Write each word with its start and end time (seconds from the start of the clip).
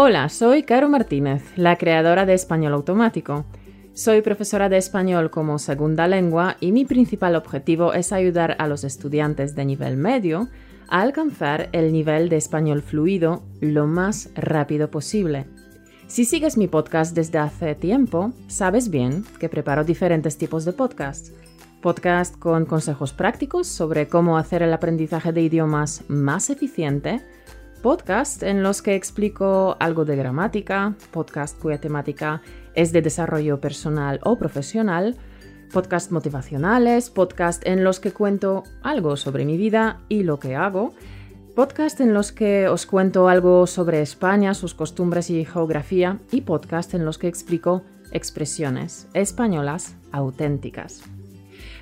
Hola, 0.00 0.28
soy 0.28 0.62
Caro 0.62 0.88
Martínez, 0.88 1.42
la 1.56 1.74
creadora 1.74 2.24
de 2.24 2.32
Español 2.32 2.72
Automático. 2.72 3.44
Soy 3.94 4.22
profesora 4.22 4.68
de 4.68 4.76
español 4.76 5.28
como 5.28 5.58
segunda 5.58 6.06
lengua 6.06 6.56
y 6.60 6.70
mi 6.70 6.84
principal 6.84 7.34
objetivo 7.34 7.92
es 7.92 8.12
ayudar 8.12 8.54
a 8.60 8.68
los 8.68 8.84
estudiantes 8.84 9.56
de 9.56 9.64
nivel 9.64 9.96
medio 9.96 10.50
a 10.86 11.00
alcanzar 11.00 11.68
el 11.72 11.92
nivel 11.92 12.28
de 12.28 12.36
español 12.36 12.82
fluido 12.82 13.42
lo 13.60 13.88
más 13.88 14.30
rápido 14.36 14.88
posible. 14.88 15.46
Si 16.06 16.24
sigues 16.24 16.56
mi 16.56 16.68
podcast 16.68 17.12
desde 17.16 17.38
hace 17.38 17.74
tiempo, 17.74 18.32
sabes 18.46 18.90
bien 18.90 19.24
que 19.40 19.48
preparo 19.48 19.82
diferentes 19.82 20.38
tipos 20.38 20.64
de 20.64 20.74
podcasts. 20.74 21.32
Podcast 21.82 22.38
con 22.38 22.66
consejos 22.66 23.12
prácticos 23.12 23.66
sobre 23.66 24.06
cómo 24.06 24.38
hacer 24.38 24.62
el 24.62 24.72
aprendizaje 24.72 25.32
de 25.32 25.42
idiomas 25.42 26.04
más 26.06 26.50
eficiente, 26.50 27.20
podcast 27.78 28.42
en 28.42 28.62
los 28.62 28.82
que 28.82 28.94
explico 28.94 29.76
algo 29.80 30.04
de 30.04 30.16
gramática, 30.16 30.94
podcast 31.10 31.58
cuya 31.58 31.80
temática 31.80 32.42
es 32.74 32.92
de 32.92 33.02
desarrollo 33.02 33.60
personal 33.60 34.20
o 34.24 34.36
profesional, 34.36 35.16
podcast 35.72 36.10
motivacionales, 36.10 37.10
podcast 37.10 37.66
en 37.66 37.84
los 37.84 38.00
que 38.00 38.12
cuento 38.12 38.64
algo 38.82 39.16
sobre 39.16 39.44
mi 39.44 39.56
vida 39.56 40.00
y 40.08 40.22
lo 40.22 40.38
que 40.38 40.56
hago, 40.56 40.92
podcast 41.54 42.00
en 42.00 42.14
los 42.14 42.32
que 42.32 42.68
os 42.68 42.86
cuento 42.86 43.28
algo 43.28 43.66
sobre 43.66 44.02
España, 44.02 44.54
sus 44.54 44.74
costumbres 44.74 45.30
y 45.30 45.44
geografía 45.44 46.18
y 46.30 46.42
podcast 46.42 46.94
en 46.94 47.04
los 47.04 47.18
que 47.18 47.28
explico 47.28 47.82
expresiones 48.12 49.08
españolas 49.14 49.96
auténticas. 50.12 51.02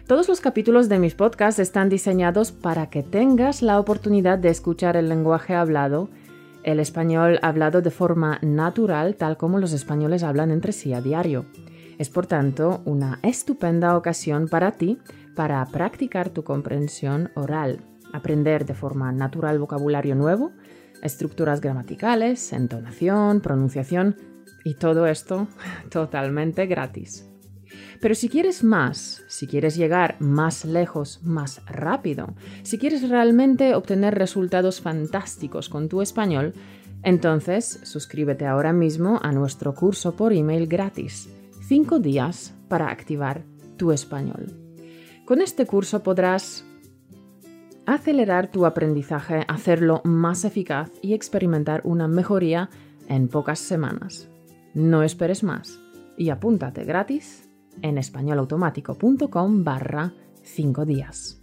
Todos 0.06 0.28
los 0.28 0.40
capítulos 0.40 0.88
de 0.88 1.00
mis 1.00 1.14
podcasts 1.14 1.58
están 1.58 1.88
diseñados 1.88 2.52
para 2.52 2.90
que 2.90 3.02
tengas 3.02 3.60
la 3.60 3.80
oportunidad 3.80 4.38
de 4.38 4.50
escuchar 4.50 4.96
el 4.96 5.08
lenguaje 5.08 5.54
hablado, 5.54 6.10
el 6.62 6.78
español 6.78 7.40
hablado 7.42 7.82
de 7.82 7.90
forma 7.90 8.38
natural, 8.40 9.16
tal 9.16 9.36
como 9.36 9.58
los 9.58 9.72
españoles 9.72 10.22
hablan 10.22 10.52
entre 10.52 10.72
sí 10.72 10.92
a 10.92 11.00
diario. 11.00 11.46
Es 11.98 12.08
por 12.08 12.26
tanto 12.26 12.82
una 12.84 13.18
estupenda 13.22 13.96
ocasión 13.96 14.46
para 14.48 14.72
ti 14.72 14.98
para 15.34 15.64
practicar 15.66 16.30
tu 16.30 16.44
comprensión 16.44 17.30
oral 17.34 17.80
aprender 18.12 18.64
de 18.64 18.74
forma 18.74 19.12
natural 19.12 19.58
vocabulario 19.58 20.14
nuevo, 20.14 20.52
estructuras 21.02 21.60
gramaticales, 21.60 22.52
entonación, 22.52 23.40
pronunciación 23.40 24.16
y 24.64 24.74
todo 24.74 25.06
esto 25.06 25.48
totalmente 25.90 26.66
gratis. 26.66 27.28
Pero 28.00 28.14
si 28.14 28.28
quieres 28.28 28.64
más, 28.64 29.24
si 29.28 29.46
quieres 29.46 29.76
llegar 29.76 30.16
más 30.18 30.64
lejos, 30.64 31.20
más 31.22 31.62
rápido, 31.66 32.34
si 32.62 32.78
quieres 32.78 33.08
realmente 33.08 33.74
obtener 33.74 34.14
resultados 34.14 34.80
fantásticos 34.80 35.68
con 35.68 35.88
tu 35.88 36.02
español, 36.02 36.54
entonces 37.02 37.80
suscríbete 37.84 38.46
ahora 38.46 38.72
mismo 38.72 39.20
a 39.22 39.32
nuestro 39.32 39.74
curso 39.74 40.16
por 40.16 40.32
email 40.32 40.66
gratis. 40.66 41.28
5 41.68 41.98
días 41.98 42.54
para 42.68 42.90
activar 42.90 43.44
tu 43.76 43.92
español. 43.92 44.52
Con 45.24 45.40
este 45.40 45.66
curso 45.66 46.02
podrás 46.02 46.64
acelerar 47.86 48.50
tu 48.50 48.66
aprendizaje, 48.66 49.44
hacerlo 49.48 50.00
más 50.04 50.44
eficaz 50.44 50.90
y 51.02 51.14
experimentar 51.14 51.80
una 51.84 52.08
mejoría 52.08 52.70
en 53.08 53.28
pocas 53.28 53.58
semanas. 53.58 54.28
No 54.74 55.02
esperes 55.02 55.42
más 55.42 55.78
y 56.16 56.30
apúntate 56.30 56.84
gratis 56.84 57.45
en 57.82 57.98
españolautomático.com 57.98 59.64
barra 59.64 60.12
5 60.42 60.84
días. 60.84 61.40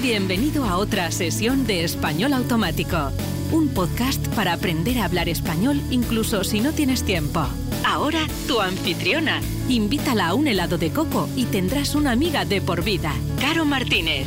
Bienvenido 0.00 0.64
a 0.64 0.78
otra 0.78 1.10
sesión 1.10 1.66
de 1.66 1.84
Español 1.84 2.32
Automático, 2.32 3.10
un 3.52 3.68
podcast 3.68 4.26
para 4.34 4.52
aprender 4.52 4.98
a 5.00 5.04
hablar 5.04 5.28
español 5.28 5.80
incluso 5.90 6.44
si 6.44 6.60
no 6.60 6.72
tienes 6.72 7.02
tiempo. 7.02 7.40
Ahora 7.84 8.20
tu 8.46 8.60
anfitriona. 8.60 9.40
Invítala 9.68 10.28
a 10.28 10.34
un 10.34 10.48
helado 10.48 10.78
de 10.78 10.90
coco 10.90 11.28
y 11.36 11.44
tendrás 11.44 11.94
una 11.94 12.12
amiga 12.12 12.44
de 12.44 12.60
por 12.60 12.84
vida. 12.84 13.12
Caro 13.40 13.64
Martínez. 13.64 14.26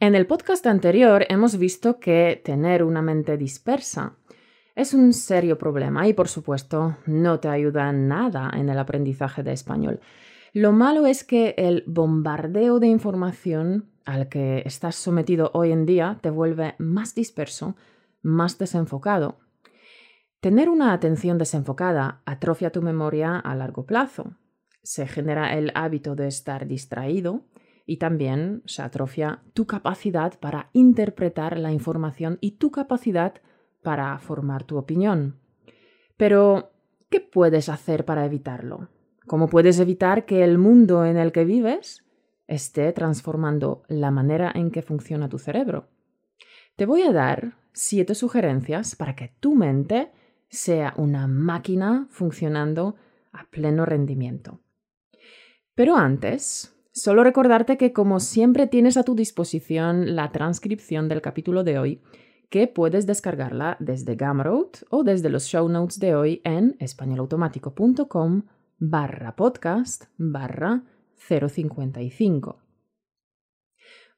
En 0.00 0.14
el 0.14 0.28
podcast 0.28 0.64
anterior 0.68 1.26
hemos 1.28 1.58
visto 1.58 1.98
que 1.98 2.40
tener 2.44 2.84
una 2.84 3.02
mente 3.02 3.36
dispersa 3.36 4.14
es 4.76 4.94
un 4.94 5.12
serio 5.12 5.58
problema 5.58 6.06
y 6.06 6.12
por 6.12 6.28
supuesto 6.28 6.96
no 7.06 7.40
te 7.40 7.48
ayuda 7.48 7.90
nada 7.92 8.48
en 8.54 8.68
el 8.68 8.78
aprendizaje 8.78 9.42
de 9.42 9.52
español. 9.52 9.98
Lo 10.52 10.70
malo 10.70 11.04
es 11.06 11.24
que 11.24 11.56
el 11.58 11.82
bombardeo 11.88 12.78
de 12.78 12.86
información 12.86 13.90
al 14.04 14.28
que 14.28 14.62
estás 14.64 14.94
sometido 14.94 15.50
hoy 15.52 15.72
en 15.72 15.84
día 15.84 16.20
te 16.22 16.30
vuelve 16.30 16.76
más 16.78 17.16
disperso 17.16 17.74
más 18.22 18.56
desenfocado. 18.56 19.40
Tener 20.38 20.68
una 20.68 20.92
atención 20.92 21.38
desenfocada 21.38 22.22
atrofia 22.24 22.70
tu 22.70 22.82
memoria 22.82 23.36
a 23.36 23.56
largo 23.56 23.84
plazo. 23.84 24.36
Se 24.80 25.08
genera 25.08 25.58
el 25.58 25.72
hábito 25.74 26.14
de 26.14 26.28
estar 26.28 26.68
distraído 26.68 27.42
y 27.88 27.96
también 27.96 28.62
se 28.66 28.82
atrofia 28.82 29.40
tu 29.54 29.66
capacidad 29.66 30.38
para 30.38 30.68
interpretar 30.74 31.58
la 31.58 31.72
información 31.72 32.36
y 32.42 32.52
tu 32.52 32.70
capacidad 32.70 33.40
para 33.82 34.18
formar 34.18 34.64
tu 34.64 34.76
opinión. 34.76 35.40
Pero, 36.18 36.70
¿qué 37.08 37.20
puedes 37.20 37.70
hacer 37.70 38.04
para 38.04 38.26
evitarlo? 38.26 38.90
¿Cómo 39.26 39.48
puedes 39.48 39.80
evitar 39.80 40.26
que 40.26 40.44
el 40.44 40.58
mundo 40.58 41.06
en 41.06 41.16
el 41.16 41.32
que 41.32 41.46
vives 41.46 42.04
esté 42.46 42.92
transformando 42.92 43.84
la 43.88 44.10
manera 44.10 44.52
en 44.54 44.70
que 44.70 44.82
funciona 44.82 45.30
tu 45.30 45.38
cerebro? 45.38 45.88
Te 46.76 46.84
voy 46.84 47.02
a 47.02 47.12
dar 47.12 47.56
siete 47.72 48.14
sugerencias 48.14 48.96
para 48.96 49.16
que 49.16 49.32
tu 49.40 49.54
mente 49.54 50.12
sea 50.50 50.92
una 50.98 51.26
máquina 51.26 52.06
funcionando 52.10 52.96
a 53.32 53.46
pleno 53.50 53.86
rendimiento. 53.86 54.60
Pero 55.74 55.96
antes, 55.96 56.77
solo 57.00 57.24
recordarte 57.24 57.76
que 57.76 57.92
como 57.92 58.20
siempre 58.20 58.66
tienes 58.66 58.96
a 58.96 59.04
tu 59.04 59.14
disposición 59.14 60.16
la 60.16 60.32
transcripción 60.32 61.08
del 61.08 61.22
capítulo 61.22 61.64
de 61.64 61.78
hoy, 61.78 62.02
que 62.50 62.66
puedes 62.66 63.06
descargarla 63.06 63.76
desde 63.80 64.16
Gumroad 64.16 64.68
o 64.90 65.04
desde 65.04 65.28
los 65.28 65.44
show 65.44 65.68
notes 65.68 65.98
de 65.98 66.14
hoy 66.14 66.40
en 66.44 66.76
españolautomático.com 66.80 68.42
barra 68.78 69.36
podcast 69.36 70.04
barra 70.16 70.82
055. 71.16 72.58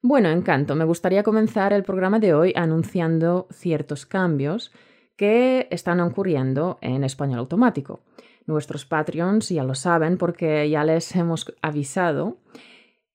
Bueno, 0.03 0.31
encanto. 0.31 0.75
Me 0.75 0.85
gustaría 0.85 1.23
comenzar 1.23 1.73
el 1.73 1.83
programa 1.83 2.19
de 2.19 2.33
hoy 2.35 2.53
anunciando 2.57 3.49
ciertos 3.51 4.07
cambios 4.07 4.73
que 5.17 5.69
están 5.71 6.01
ocurriendo 6.01 6.79
en 6.81 7.05
español 7.05 7.41
automático. 7.41 8.01
Nuestros 8.47 8.87
Patreons 8.87 9.51
ya 9.51 9.65
lo 9.65 9.75
saben 9.75 10.17
porque 10.17 10.69
ya 10.71 10.85
les 10.85 11.15
hemos 11.15 11.55
avisado. 11.61 12.39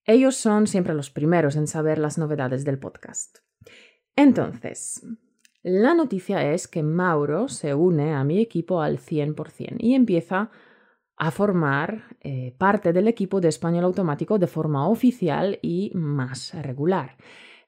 Ellos 0.05 0.35
son 0.35 0.67
siempre 0.67 0.93
los 0.93 1.09
primeros 1.09 1.55
en 1.55 1.67
saber 1.67 1.97
las 1.97 2.17
novedades 2.17 2.63
del 2.63 2.79
podcast. 2.79 3.39
Entonces, 4.15 5.05
la 5.63 5.93
noticia 5.95 6.53
es 6.53 6.67
que 6.67 6.83
Mauro 6.83 7.47
se 7.47 7.73
une 7.73 8.13
a 8.13 8.23
mi 8.23 8.39
equipo 8.39 8.81
al 8.81 8.99
100% 8.99 9.77
y 9.79 9.95
empieza 9.95 10.51
a 11.17 11.31
formar 11.31 12.15
eh, 12.21 12.53
parte 12.57 12.93
del 12.93 13.07
equipo 13.07 13.41
de 13.41 13.47
español 13.47 13.85
automático 13.85 14.37
de 14.37 14.47
forma 14.47 14.87
oficial 14.87 15.57
y 15.61 15.91
más 15.95 16.53
regular. 16.53 17.17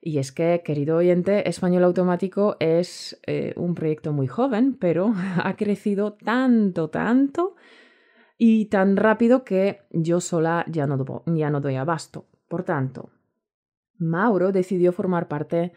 Y 0.00 0.18
es 0.18 0.30
que, 0.30 0.62
querido 0.64 0.98
oyente, 0.98 1.48
Español 1.48 1.84
Automático 1.84 2.56
es 2.60 3.20
eh, 3.26 3.52
un 3.56 3.74
proyecto 3.74 4.12
muy 4.12 4.28
joven, 4.28 4.76
pero 4.78 5.12
ha 5.42 5.56
crecido 5.56 6.12
tanto, 6.12 6.88
tanto 6.88 7.56
y 8.38 8.66
tan 8.66 8.96
rápido 8.96 9.44
que 9.44 9.82
yo 9.90 10.20
sola 10.20 10.64
ya 10.68 10.86
no, 10.86 11.24
ya 11.26 11.50
no 11.50 11.60
doy 11.60 11.74
abasto. 11.74 12.26
Por 12.48 12.62
tanto, 12.62 13.10
Mauro 13.98 14.52
decidió 14.52 14.92
formar 14.92 15.26
parte 15.26 15.72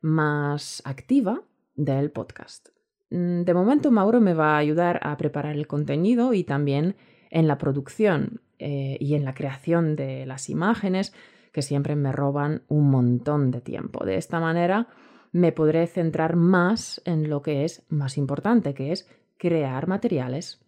más 0.00 0.82
activa 0.86 1.42
del 1.74 2.10
podcast. 2.10 2.70
Mm, 3.10 3.42
de 3.42 3.54
momento, 3.54 3.90
Mauro 3.90 4.20
me 4.20 4.32
va 4.32 4.54
a 4.54 4.58
ayudar 4.58 4.98
a 5.02 5.16
preparar 5.18 5.54
el 5.54 5.66
contenido 5.66 6.32
y 6.32 6.42
también 6.42 6.96
en 7.30 7.46
la 7.46 7.58
producción 7.58 8.40
eh, 8.58 8.96
y 8.98 9.14
en 9.14 9.24
la 9.24 9.34
creación 9.34 9.94
de 9.94 10.24
las 10.24 10.48
imágenes 10.48 11.12
que 11.52 11.60
siempre 11.62 11.96
me 11.96 12.12
roban 12.12 12.62
un 12.68 12.90
montón 12.90 13.50
de 13.50 13.60
tiempo. 13.60 14.04
De 14.04 14.16
esta 14.16 14.40
manera 14.40 14.88
me 15.32 15.52
podré 15.52 15.86
centrar 15.86 16.34
más 16.34 17.02
en 17.04 17.28
lo 17.28 17.42
que 17.42 17.64
es 17.64 17.84
más 17.90 18.16
importante, 18.16 18.72
que 18.72 18.92
es 18.92 19.08
crear 19.36 19.86
materiales 19.86 20.65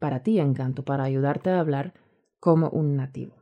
para 0.00 0.24
ti, 0.24 0.40
Encanto, 0.40 0.84
para 0.84 1.04
ayudarte 1.04 1.50
a 1.50 1.60
hablar 1.60 1.94
como 2.40 2.68
un 2.70 2.96
nativo. 2.96 3.36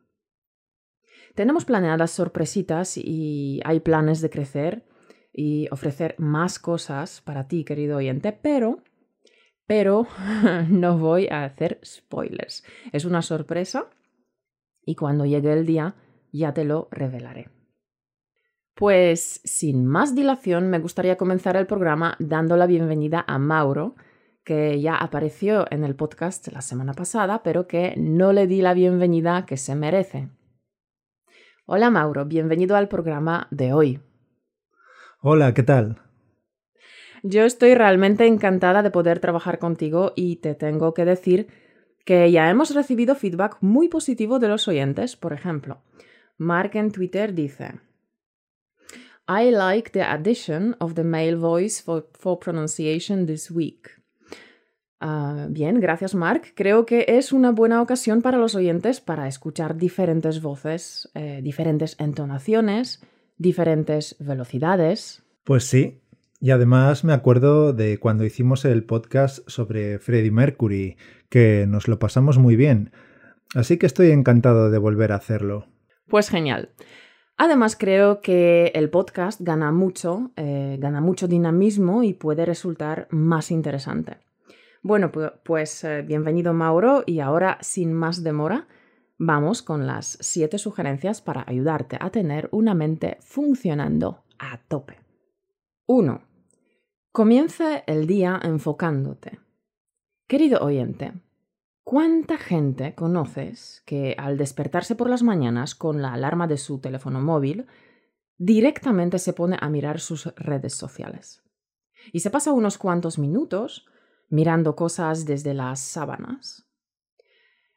Tenemos 1.35 1.65
planeadas 1.65 2.11
sorpresitas 2.11 2.99
y 2.99 3.63
hay 3.65 3.81
planes 3.81 4.21
de 4.21 4.29
crecer 4.29 4.85
y 5.33 5.69
ofrecer 5.71 6.15
más 6.19 6.59
cosas 6.59 7.23
para 7.23 7.49
ti, 7.49 7.65
querido 7.65 7.97
oyente, 7.97 8.33
pero 8.33 8.83
pero 9.69 10.07
no 10.69 10.99
voy 10.99 11.29
a 11.29 11.45
hacer 11.45 11.79
spoilers. 11.85 12.65
Es 12.91 13.05
una 13.05 13.23
sorpresa 13.23 13.91
y 14.85 14.97
cuando 14.97 15.27
llegue 15.27 15.53
el 15.53 15.67
día 15.67 15.95
ya 16.33 16.55
te 16.55 16.65
lo 16.65 16.89
revelaré. 16.91 17.51
Pues 18.75 19.41
sin 19.45 19.87
más 19.87 20.15
dilación 20.15 20.71
me 20.71 20.79
gustaría 20.79 21.17
comenzar 21.17 21.57
el 21.57 21.67
programa 21.67 22.17
dando 22.19 22.57
la 22.57 22.67
bienvenida 22.67 23.25
a 23.27 23.39
Mauro, 23.39 23.95
que 24.49 24.81
ya 24.81 24.97
apareció 24.97 25.67
en 25.71 25.85
el 25.85 25.95
podcast 25.95 26.49
la 26.49 26.63
semana 26.63 26.95
pasada, 26.95 27.43
pero 27.43 27.67
que 27.67 27.93
no 27.99 28.33
le 28.33 28.47
di 28.47 28.63
la 28.63 28.73
bienvenida 28.73 29.45
que 29.45 29.59
se 29.59 29.75
merece. 29.75 30.31
Hola 31.67 31.91
Mauro, 31.91 32.25
bienvenido 32.25 32.75
al 32.75 32.89
programa 32.89 33.47
de 33.51 33.75
hoy. 33.75 34.01
Hola, 35.21 35.53
¿qué 35.53 35.63
tal? 35.65 36.01
Yo 37.23 37.45
estoy 37.45 37.75
realmente 37.75 38.27
encantada 38.27 38.83
de 38.83 38.91
poder 38.91 39.21
trabajar 39.21 39.59
contigo 39.59 40.15
y 40.17 40.37
te 40.37 40.55
tengo 40.55 40.95
que 40.95 41.05
decir 41.05 41.49
que 42.07 42.33
ya 42.33 42.49
hemos 42.49 42.75
recibido 42.75 43.17
feedback 43.17 43.59
muy 43.61 43.91
positivo 43.91 44.39
de 44.39 44.49
los 44.49 44.67
oyentes. 44.67 45.15
Por 45.15 45.35
ejemplo, 45.35 45.83
Mark 46.39 46.71
en 46.73 46.91
Twitter 46.91 47.35
dice, 47.35 47.83
I 49.29 49.51
like 49.51 49.91
the 49.91 50.05
addition 50.05 50.75
of 50.81 50.95
the 50.95 51.05
male 51.05 51.37
voice 51.37 51.83
for, 51.83 52.39
pronunciation 52.39 53.27
this 53.27 53.51
week. 53.51 53.98
Ah, 55.01 55.47
bien, 55.49 55.81
gracias 55.81 56.15
Mark. 56.15 56.53
Creo 56.55 56.85
que 56.85 57.05
es 57.09 57.33
una 57.33 57.53
buena 57.53 57.81
ocasión 57.83 58.21
para 58.21 58.39
los 58.39 58.55
oyentes 58.55 59.01
para 59.01 59.29
escuchar 59.29 59.77
diferentes 59.77 60.43
voces, 60.43 61.09
eh, 61.15 61.41
diferentes 61.43 61.95
entonaciones, 62.01 63.03
diferentes 63.37 64.17
velocidades. 64.19 65.23
Pues 65.45 65.65
sí, 65.65 66.01
y 66.41 66.51
además 66.51 67.05
me 67.05 67.13
acuerdo 67.13 67.73
de 67.73 67.99
cuando 67.99 68.25
hicimos 68.25 68.65
el 68.65 68.85
podcast 68.85 69.49
sobre 69.49 69.99
Freddie 69.99 70.31
Mercury, 70.31 70.97
que 71.29 71.67
nos 71.69 71.89
lo 71.89 71.99
pasamos 71.99 72.39
muy 72.39 72.57
bien. 72.57 72.93
Así 73.55 73.79
que 73.79 73.87
estoy 73.87 74.11
encantado 74.11 74.71
de 74.71 74.79
volver 74.79 75.13
a 75.13 75.17
hacerlo. 75.17 75.67
Pues 76.07 76.29
genial. 76.29 76.71
Además, 77.37 77.77
creo 77.77 78.21
que 78.21 78.73
el 78.75 78.91
podcast 78.91 79.41
gana 79.41 79.71
mucho, 79.71 80.33
eh, 80.37 80.77
gana 80.81 81.01
mucho 81.01 81.29
dinamismo 81.29 82.03
y 82.03 82.13
puede 82.13 82.45
resultar 82.45 83.07
más 83.11 83.51
interesante. 83.53 84.19
Bueno, 84.83 85.11
pues 85.11 85.83
eh, 85.83 86.03
bienvenido 86.03 86.53
Mauro 86.53 87.03
y 87.05 87.19
ahora, 87.21 87.59
sin 87.61 87.93
más 87.93 88.23
demora, 88.23 88.69
vamos 89.19 89.61
con 89.63 89.87
las 89.87 90.19
siete 90.21 90.59
sugerencias 90.59 91.21
para 91.21 91.45
ayudarte 91.47 91.99
a 92.01 92.11
tener 92.11 92.49
una 92.53 92.75
mente 92.75 93.19
funcionando 93.21 94.23
a 94.39 94.59
tope. 94.69 95.01
1. 95.87 96.23
Comienza 97.11 97.79
el 97.79 98.07
día 98.07 98.39
enfocándote. 98.43 99.41
Querido 100.29 100.61
oyente, 100.61 101.13
¿Cuánta 101.91 102.37
gente 102.37 102.95
conoces 102.95 103.83
que 103.87 104.15
al 104.19 104.37
despertarse 104.37 104.95
por 104.95 105.09
las 105.09 105.23
mañanas 105.23 105.75
con 105.75 106.03
la 106.03 106.13
alarma 106.13 106.47
de 106.47 106.59
su 106.59 106.81
teléfono 106.81 107.23
móvil, 107.23 107.67
directamente 108.37 109.19
se 109.19 109.33
pone 109.33 109.57
a 109.59 109.71
mirar 109.71 109.99
sus 109.99 110.27
redes 110.37 110.75
sociales? 110.75 111.43
Y 112.13 112.21
se 112.21 112.29
pasa 112.29 112.53
unos 112.53 112.77
cuantos 112.77 113.19
minutos 113.19 113.87
mirando 114.29 114.77
cosas 114.77 115.25
desde 115.25 115.55
las 115.55 115.81
sábanas. 115.81 116.67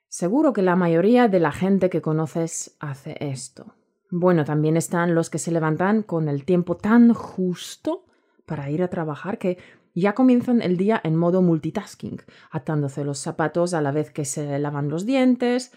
Seguro 0.08 0.52
que 0.52 0.62
la 0.62 0.76
mayoría 0.76 1.28
de 1.28 1.40
la 1.40 1.52
gente 1.52 1.90
que 1.90 2.02
conoces 2.02 2.76
hace 2.80 3.16
esto. 3.20 3.76
Bueno, 4.10 4.44
también 4.44 4.76
están 4.76 5.16
los 5.16 5.30
que 5.30 5.38
se 5.38 5.52
levantan 5.52 6.04
con 6.04 6.28
el 6.28 6.44
tiempo 6.44 6.76
tan 6.76 7.14
justo 7.14 8.06
para 8.46 8.70
ir 8.70 8.84
a 8.84 8.90
trabajar 8.90 9.38
que 9.38 9.58
ya 9.94 10.14
comienzan 10.14 10.62
el 10.62 10.76
día 10.76 11.00
en 11.04 11.16
modo 11.16 11.42
multitasking, 11.42 12.22
atándose 12.50 13.06
los 13.06 13.20
zapatos 13.20 13.74
a 13.74 13.82
la 13.82 13.92
vez 13.92 14.12
que 14.12 14.26
se 14.26 14.60
lavan 14.60 14.90
los 14.90 15.06
dientes. 15.06 15.72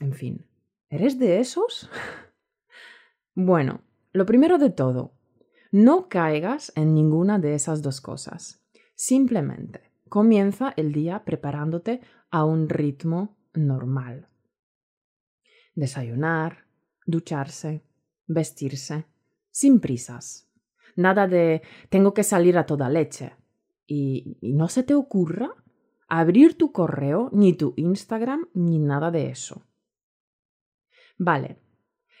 En 0.00 0.14
fin, 0.14 0.46
¿eres 0.88 1.20
de 1.20 1.38
esos? 1.38 1.88
bueno, 3.34 3.82
lo 4.12 4.26
primero 4.26 4.58
de 4.58 4.70
todo, 4.70 5.12
no 5.70 6.08
caigas 6.08 6.72
en 6.74 6.94
ninguna 6.94 7.38
de 7.38 7.54
esas 7.54 7.82
dos 7.82 8.00
cosas. 8.00 8.60
Simplemente 8.96 9.89
comienza 10.10 10.74
el 10.76 10.92
día 10.92 11.24
preparándote 11.24 12.02
a 12.30 12.44
un 12.44 12.68
ritmo 12.68 13.38
normal. 13.54 14.28
Desayunar, 15.74 16.66
ducharse, 17.06 17.82
vestirse, 18.26 19.06
sin 19.50 19.80
prisas. 19.80 20.50
Nada 20.96 21.26
de 21.26 21.62
tengo 21.88 22.12
que 22.12 22.24
salir 22.24 22.58
a 22.58 22.66
toda 22.66 22.90
leche 22.90 23.36
y, 23.86 24.36
no 24.42 24.68
se 24.68 24.82
te 24.82 24.94
ocurra 24.94 25.54
abrir 26.08 26.58
tu 26.58 26.72
correo, 26.72 27.30
ni 27.32 27.54
tu 27.54 27.72
Instagram, 27.76 28.48
ni 28.52 28.78
nada 28.78 29.10
de 29.10 29.30
eso. 29.30 29.64
Vale, 31.18 31.58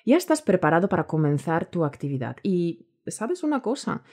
ya 0.06 0.16
estás 0.16 0.42
preparado 0.42 0.88
para 0.88 1.06
comenzar 1.06 1.70
tu 1.70 1.84
actividad. 1.84 2.36
Y, 2.42 2.88
¿sabes 3.06 3.42
una 3.42 3.62
cosa? 3.62 4.04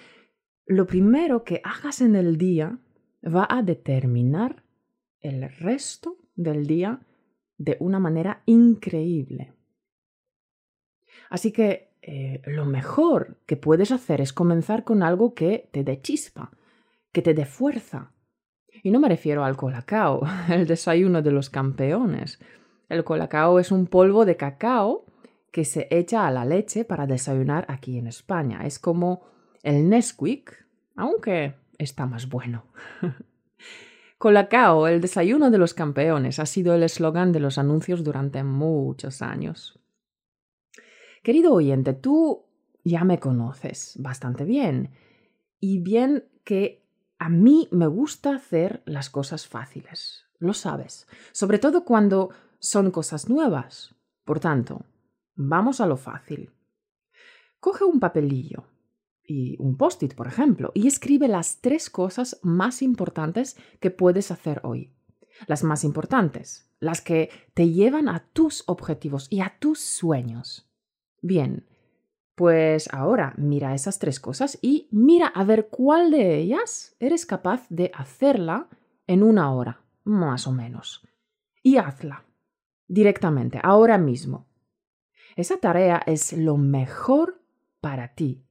Lo 0.65 0.87
primero 0.87 1.43
que 1.43 1.61
hagas 1.63 2.01
en 2.01 2.15
el 2.15 2.37
día 2.37 2.79
va 3.23 3.47
a 3.49 3.61
determinar 3.61 4.63
el 5.19 5.49
resto 5.49 6.17
del 6.35 6.67
día 6.67 7.01
de 7.57 7.77
una 7.79 7.99
manera 7.99 8.43
increíble. 8.45 9.53
Así 11.29 11.51
que 11.51 11.95
eh, 12.01 12.41
lo 12.45 12.65
mejor 12.65 13.37
que 13.45 13.57
puedes 13.57 13.91
hacer 13.91 14.21
es 14.21 14.31
comenzar 14.31 14.83
con 14.83 15.03
algo 15.03 15.33
que 15.33 15.69
te 15.71 15.83
dé 15.83 16.01
chispa, 16.01 16.51
que 17.11 17.21
te 17.21 17.33
dé 17.33 17.45
fuerza. 17.45 18.13
Y 18.83 18.91
no 18.91 18.99
me 18.99 19.09
refiero 19.09 19.43
al 19.43 19.57
colacao, 19.57 20.21
el 20.49 20.67
desayuno 20.67 21.21
de 21.21 21.31
los 21.31 21.49
campeones. 21.49 22.39
El 22.89 23.03
colacao 23.03 23.59
es 23.59 23.71
un 23.71 23.87
polvo 23.87 24.25
de 24.25 24.37
cacao 24.37 25.05
que 25.51 25.65
se 25.65 25.87
echa 25.89 26.27
a 26.27 26.31
la 26.31 26.45
leche 26.45 26.85
para 26.85 27.07
desayunar 27.07 27.65
aquí 27.67 27.97
en 27.97 28.07
España. 28.07 28.61
Es 28.63 28.79
como 28.79 29.23
el 29.63 29.89
Nesquik, 29.89 30.65
aunque 30.95 31.55
está 31.77 32.05
más 32.05 32.29
bueno. 32.29 32.65
Colacao, 34.17 34.87
el 34.87 34.99
desayuno 34.99 35.51
de 35.51 35.59
los 35.59 35.73
campeones, 35.73 36.39
ha 36.39 36.45
sido 36.45 36.73
el 36.73 36.83
eslogan 36.83 37.31
de 37.31 37.39
los 37.39 37.57
anuncios 37.57 38.03
durante 38.03 38.43
muchos 38.43 39.21
años. 39.21 39.79
Querido 41.23 41.53
oyente, 41.53 41.93
tú 41.93 42.45
ya 42.83 43.03
me 43.03 43.19
conoces 43.19 43.93
bastante 43.99 44.43
bien 44.43 44.91
y 45.59 45.79
bien 45.79 46.29
que 46.43 46.87
a 47.19 47.29
mí 47.29 47.67
me 47.71 47.87
gusta 47.87 48.35
hacer 48.35 48.81
las 48.85 49.09
cosas 49.09 49.47
fáciles, 49.47 50.25
lo 50.39 50.53
sabes, 50.53 51.07
sobre 51.31 51.59
todo 51.59 51.83
cuando 51.83 52.29
son 52.59 52.91
cosas 52.91 53.29
nuevas. 53.29 53.95
Por 54.23 54.39
tanto, 54.39 54.85
vamos 55.35 55.79
a 55.79 55.85
lo 55.85 55.97
fácil. 55.97 56.51
Coge 57.59 57.83
un 57.83 57.99
papelillo 57.99 58.65
y 59.27 59.57
un 59.59 59.77
post-it, 59.77 60.15
por 60.15 60.27
ejemplo, 60.27 60.71
y 60.73 60.87
escribe 60.87 61.27
las 61.27 61.59
tres 61.61 61.89
cosas 61.89 62.39
más 62.41 62.81
importantes 62.81 63.57
que 63.79 63.91
puedes 63.91 64.31
hacer 64.31 64.61
hoy. 64.63 64.93
Las 65.45 65.63
más 65.63 65.83
importantes, 65.83 66.71
las 66.79 67.01
que 67.01 67.29
te 67.53 67.69
llevan 67.69 68.09
a 68.09 68.27
tus 68.33 68.63
objetivos 68.67 69.27
y 69.29 69.41
a 69.41 69.57
tus 69.59 69.79
sueños. 69.81 70.71
Bien, 71.21 71.67
pues 72.33 72.87
ahora 72.93 73.33
mira 73.37 73.75
esas 73.75 73.99
tres 73.99 74.19
cosas 74.19 74.57
y 74.61 74.87
mira 74.91 75.27
a 75.27 75.43
ver 75.43 75.67
cuál 75.69 76.09
de 76.09 76.37
ellas 76.37 76.95
eres 76.99 77.25
capaz 77.25 77.67
de 77.69 77.91
hacerla 77.93 78.69
en 79.05 79.23
una 79.23 79.51
hora, 79.51 79.83
más 80.03 80.47
o 80.47 80.51
menos. 80.51 81.07
Y 81.61 81.77
hazla 81.77 82.25
directamente, 82.87 83.59
ahora 83.61 83.97
mismo. 83.97 84.47
Esa 85.35 85.57
tarea 85.57 86.01
es 86.05 86.33
lo 86.33 86.57
mejor 86.57 87.41
para 87.81 88.15
ti. 88.15 88.46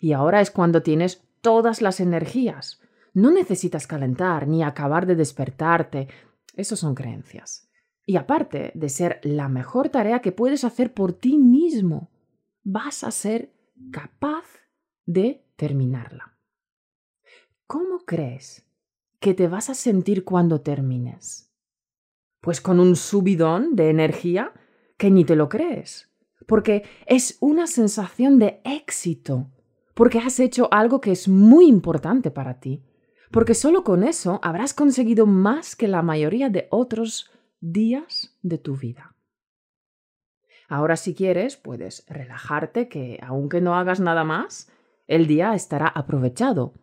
Y 0.00 0.12
ahora 0.12 0.40
es 0.40 0.50
cuando 0.50 0.82
tienes 0.82 1.24
todas 1.40 1.82
las 1.82 2.00
energías. 2.00 2.80
No 3.14 3.30
necesitas 3.30 3.86
calentar 3.86 4.46
ni 4.46 4.62
acabar 4.62 5.06
de 5.06 5.16
despertarte. 5.16 6.08
Eso 6.54 6.76
son 6.76 6.94
creencias. 6.94 7.68
Y 8.04 8.16
aparte 8.16 8.72
de 8.74 8.88
ser 8.88 9.20
la 9.22 9.48
mejor 9.48 9.90
tarea 9.90 10.20
que 10.20 10.32
puedes 10.32 10.64
hacer 10.64 10.94
por 10.94 11.12
ti 11.12 11.36
mismo, 11.36 12.10
vas 12.62 13.04
a 13.04 13.10
ser 13.10 13.52
capaz 13.90 14.44
de 15.04 15.44
terminarla. 15.56 16.36
¿Cómo 17.66 18.06
crees 18.06 18.66
que 19.20 19.34
te 19.34 19.48
vas 19.48 19.68
a 19.68 19.74
sentir 19.74 20.24
cuando 20.24 20.60
termines? 20.60 21.52
Pues 22.40 22.60
con 22.60 22.80
un 22.80 22.96
subidón 22.96 23.76
de 23.76 23.90
energía 23.90 24.52
que 24.96 25.10
ni 25.10 25.24
te 25.24 25.36
lo 25.36 25.48
crees, 25.48 26.10
porque 26.46 26.84
es 27.06 27.36
una 27.40 27.66
sensación 27.66 28.38
de 28.38 28.62
éxito, 28.64 29.50
porque 29.98 30.20
has 30.20 30.38
hecho 30.38 30.68
algo 30.72 31.00
que 31.00 31.10
es 31.10 31.26
muy 31.26 31.66
importante 31.66 32.30
para 32.30 32.60
ti, 32.60 32.84
porque 33.32 33.52
solo 33.52 33.82
con 33.82 34.04
eso 34.04 34.38
habrás 34.44 34.72
conseguido 34.72 35.26
más 35.26 35.74
que 35.74 35.88
la 35.88 36.02
mayoría 36.02 36.50
de 36.50 36.68
otros 36.70 37.32
días 37.58 38.38
de 38.42 38.58
tu 38.58 38.76
vida. 38.76 39.16
Ahora 40.68 40.94
si 40.94 41.16
quieres, 41.16 41.56
puedes 41.56 42.06
relajarte 42.06 42.88
que 42.88 43.18
aunque 43.26 43.60
no 43.60 43.74
hagas 43.74 43.98
nada 43.98 44.22
más, 44.22 44.70
el 45.08 45.26
día 45.26 45.52
estará 45.54 45.88
aprovechado. 45.88 46.74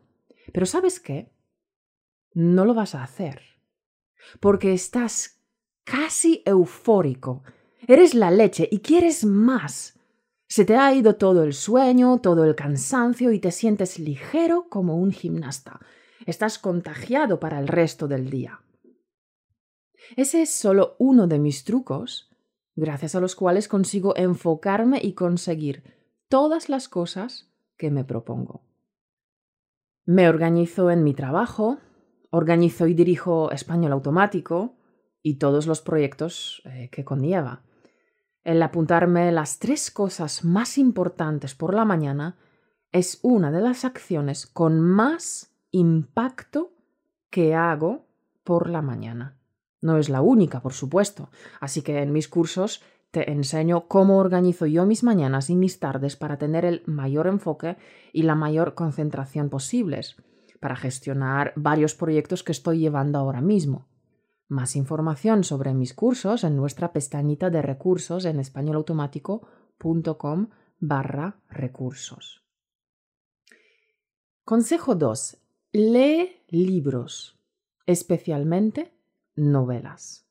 Pero 0.51 0.65
¿sabes 0.65 1.00
qué? 1.00 1.31
No 2.34 2.65
lo 2.65 2.74
vas 2.74 2.95
a 2.95 3.03
hacer. 3.03 3.43
Porque 4.41 4.74
estás 4.74 5.41
casi 5.86 6.43
eufórico. 6.45 7.43
Eres 7.88 8.13
la 8.13 8.29
leche 8.29 8.67
y 8.69 8.79
quieres 8.79 9.24
más. 9.24 9.95
Se 10.48 10.64
te 10.64 10.75
ha 10.75 10.94
ido 10.94 11.16
todo 11.16 11.44
el 11.44 11.54
sueño, 11.54 12.20
todo 12.20 12.44
el 12.44 12.56
cansancio 12.56 13.32
y 13.32 13.40
te 13.40 13.52
sientes 13.52 14.00
ligero 14.00 14.68
como 14.70 14.98
un 14.98 15.12
gimnasta. 15.12 15.80
Estás 16.25 16.60
contagiado 16.60 17.40
para 17.40 17.60
el 17.60 17.68
resto 17.68 18.08
del 18.08 18.30
día. 18.30 18.62
Ese 20.16 20.44
es 20.44 20.52
solo 20.52 20.96
uno 21.00 21.28
de 21.28 21.40
mis 21.40 21.64
trucos, 21.64 22.30
gracias 22.75 23.16
a 23.16 23.20
los 23.20 23.36
cuales 23.36 23.68
consigo 23.68 24.16
enfocarme 24.16 25.00
y 25.02 25.14
conseguir 25.14 25.84
todas 26.30 26.70
las 26.70 26.90
cosas 26.90 27.52
que 27.78 27.90
me 27.90 28.04
propongo. 28.04 28.64
Me 30.06 30.30
organizo 30.30 30.92
en 30.92 31.04
mi 31.04 31.16
trabajo, 31.16 31.80
organizo 32.30 32.86
y 32.86 32.94
dirijo 32.94 33.52
español 33.52 33.92
automático 33.94 34.75
y 35.24 35.40
todos 35.40 35.66
los 35.66 35.82
proyectos 35.82 36.62
eh, 36.66 36.90
que 36.92 37.04
conlleva. 37.04 37.64
El 38.46 38.62
apuntarme 38.62 39.32
las 39.32 39.58
tres 39.58 39.90
cosas 39.90 40.46
más 40.46 40.78
importantes 40.78 41.56
por 41.56 41.74
la 41.74 41.84
mañana 41.84 42.38
es 42.92 43.18
una 43.24 43.50
de 43.50 43.60
las 43.60 43.86
acciones 43.86 44.46
con 44.46 44.80
más 44.80 45.52
impacto 45.72 46.72
que 47.32 47.56
hago 47.56 48.06
por 48.44 48.70
la 48.70 48.84
mañana. 48.84 49.36
No 49.82 49.98
es 49.98 50.10
la 50.10 50.22
única, 50.22 50.62
por 50.62 50.74
supuesto, 50.74 51.32
así 51.60 51.82
que 51.82 52.04
en 52.04 52.14
mis 52.14 52.28
cursos 52.28 52.84
te 53.10 53.32
enseño 53.32 53.88
cómo 53.88 54.20
organizo 54.20 54.68
yo 54.68 54.86
mis 54.86 55.04
mañanas 55.04 55.50
y 55.50 55.56
mis 55.56 55.80
tardes 55.80 56.16
para 56.16 56.38
tener 56.38 56.66
el 56.66 56.84
mayor 56.86 57.25
enfoque 57.25 57.78
y 58.14 58.22
la 58.22 58.36
mayor 58.36 58.75
concentración 58.75 59.50
posibles, 59.50 60.18
para 60.60 60.75
gestionar 60.75 61.52
varios 61.56 61.96
proyectos 61.96 62.44
que 62.44 62.52
estoy 62.52 62.78
llevando 62.78 63.18
ahora 63.18 63.42
mismo. 63.42 63.88
Más 64.48 64.75
información 64.75 65.44
sobre 65.44 65.74
mis 65.74 65.96
cursos 65.96 66.44
en 66.44 66.56
nuestra 66.56 66.94
pestañita 66.94 67.50
de 67.50 67.64
recursos 67.64 68.25
en 68.25 68.40
españolautomático.com 68.40 70.50
barra 70.80 71.40
recursos. 71.50 72.44
Consejo 74.44 74.94
2. 74.94 75.38
Lee 75.72 76.44
libros, 76.50 77.40
especialmente 77.88 78.94
novelas. 79.36 80.28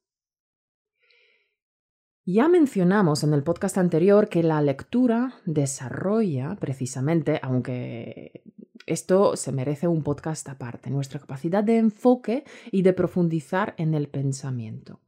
Ya 2.24 2.48
mencionamos 2.48 3.24
en 3.24 3.34
el 3.34 3.42
podcast 3.42 3.76
anterior 3.76 4.28
que 4.28 4.42
la 4.42 4.62
lectura 4.62 5.34
desarrolla 5.44 6.56
precisamente, 6.58 7.38
aunque 7.42 8.44
esto 8.86 9.36
se 9.36 9.52
merece 9.52 9.88
un 9.88 10.02
podcast 10.02 10.48
aparte, 10.48 10.90
nuestra 10.90 11.20
capacidad 11.20 11.64
de 11.64 11.78
enfoque 11.78 12.44
y 12.70 12.82
de 12.82 12.92
profundizar 12.92 13.74
en 13.78 13.94
el 13.94 14.08
pensamiento. 14.08 15.00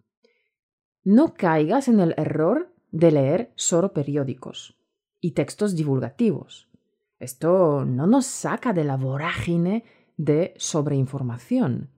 No 1.04 1.34
caigas 1.34 1.88
en 1.88 2.00
el 2.00 2.14
error 2.16 2.74
de 2.90 3.10
leer 3.10 3.52
solo 3.54 3.92
periódicos 3.92 4.78
y 5.20 5.32
textos 5.32 5.76
divulgativos. 5.76 6.68
Esto 7.18 7.84
no 7.84 8.06
nos 8.06 8.26
saca 8.26 8.72
de 8.72 8.84
la 8.84 8.96
vorágine 8.96 9.84
de 10.16 10.54
sobreinformación. 10.56 11.90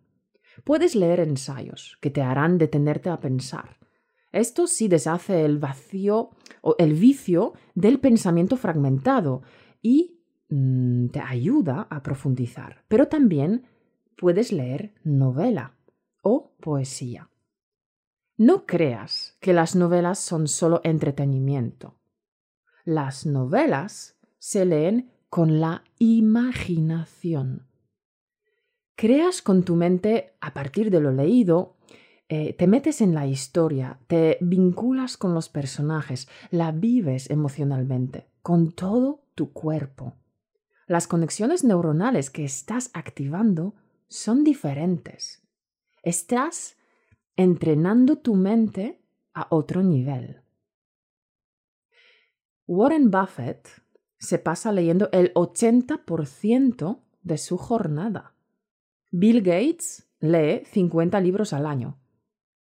Puedes 0.64 0.96
leer 0.96 1.20
ensayos 1.20 1.98
que 2.00 2.10
te 2.10 2.22
harán 2.22 2.58
detenerte 2.58 3.10
a 3.10 3.20
pensar. 3.20 3.78
Esto 4.32 4.66
sí 4.66 4.88
deshace 4.88 5.44
el 5.44 5.58
vacío 5.58 6.30
o 6.60 6.74
el 6.78 6.94
vicio 6.94 7.54
del 7.74 8.00
pensamiento 8.00 8.56
fragmentado 8.56 9.42
y 9.80 10.17
mm, 10.48 11.08
te 11.08 11.20
ayuda 11.20 11.86
a 11.90 12.02
profundizar. 12.02 12.84
Pero 12.88 13.08
también 13.08 13.66
puedes 14.16 14.52
leer 14.52 14.94
novela 15.04 15.76
o 16.22 16.52
poesía. 16.60 17.30
No 18.36 18.66
creas 18.66 19.36
que 19.40 19.52
las 19.52 19.74
novelas 19.74 20.18
son 20.18 20.48
solo 20.48 20.80
entretenimiento. 20.84 21.98
Las 22.84 23.26
novelas 23.26 24.16
se 24.38 24.64
leen 24.64 25.10
con 25.28 25.60
la 25.60 25.84
imaginación 25.98 27.68
creas 28.98 29.42
con 29.42 29.62
tu 29.62 29.76
mente 29.76 30.34
a 30.40 30.52
partir 30.52 30.90
de 30.90 30.98
lo 30.98 31.12
leído, 31.12 31.76
eh, 32.28 32.52
te 32.54 32.66
metes 32.66 33.00
en 33.00 33.14
la 33.14 33.28
historia, 33.28 34.00
te 34.08 34.38
vinculas 34.40 35.16
con 35.16 35.34
los 35.34 35.48
personajes, 35.48 36.28
la 36.50 36.72
vives 36.72 37.30
emocionalmente, 37.30 38.26
con 38.42 38.72
todo 38.72 39.22
tu 39.36 39.52
cuerpo. 39.52 40.14
Las 40.88 41.06
conexiones 41.06 41.64
neuronales 41.64 42.30
que 42.30 42.46
estás 42.46 42.90
activando 42.94 43.74
son 44.08 44.42
diferentes. 44.42 45.42
Estás 46.02 46.78
entrenando 47.36 48.16
tu 48.16 48.34
mente 48.34 48.98
a 49.34 49.48
otro 49.50 49.82
nivel. 49.82 50.40
Warren 52.66 53.10
Buffett 53.10 53.68
se 54.18 54.38
pasa 54.38 54.72
leyendo 54.72 55.10
el 55.12 55.34
80% 55.34 57.02
de 57.22 57.36
su 57.36 57.58
jornada. 57.58 58.34
Bill 59.10 59.42
Gates 59.42 60.08
lee 60.20 60.62
50 60.72 61.20
libros 61.20 61.52
al 61.52 61.66
año. 61.66 62.00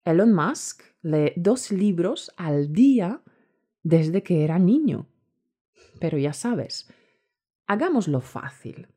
Elon 0.04 0.34
Musk 0.34 0.84
lee 1.02 1.32
dos 1.38 1.72
libros 1.72 2.34
al 2.36 2.74
día 2.74 3.22
desde 3.84 4.22
que 4.22 4.44
era 4.44 4.60
niño. 4.60 5.08
Pero 6.02 6.18
ya 6.18 6.34
sabes, 6.34 6.90
hagámoslo 7.68 8.22
fácil. 8.22 8.88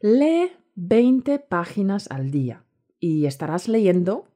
Lee 0.00 0.52
20 0.74 1.38
páginas 1.40 2.10
al 2.10 2.30
día 2.30 2.64
y 2.98 3.26
estarás 3.26 3.68
leyendo 3.68 4.28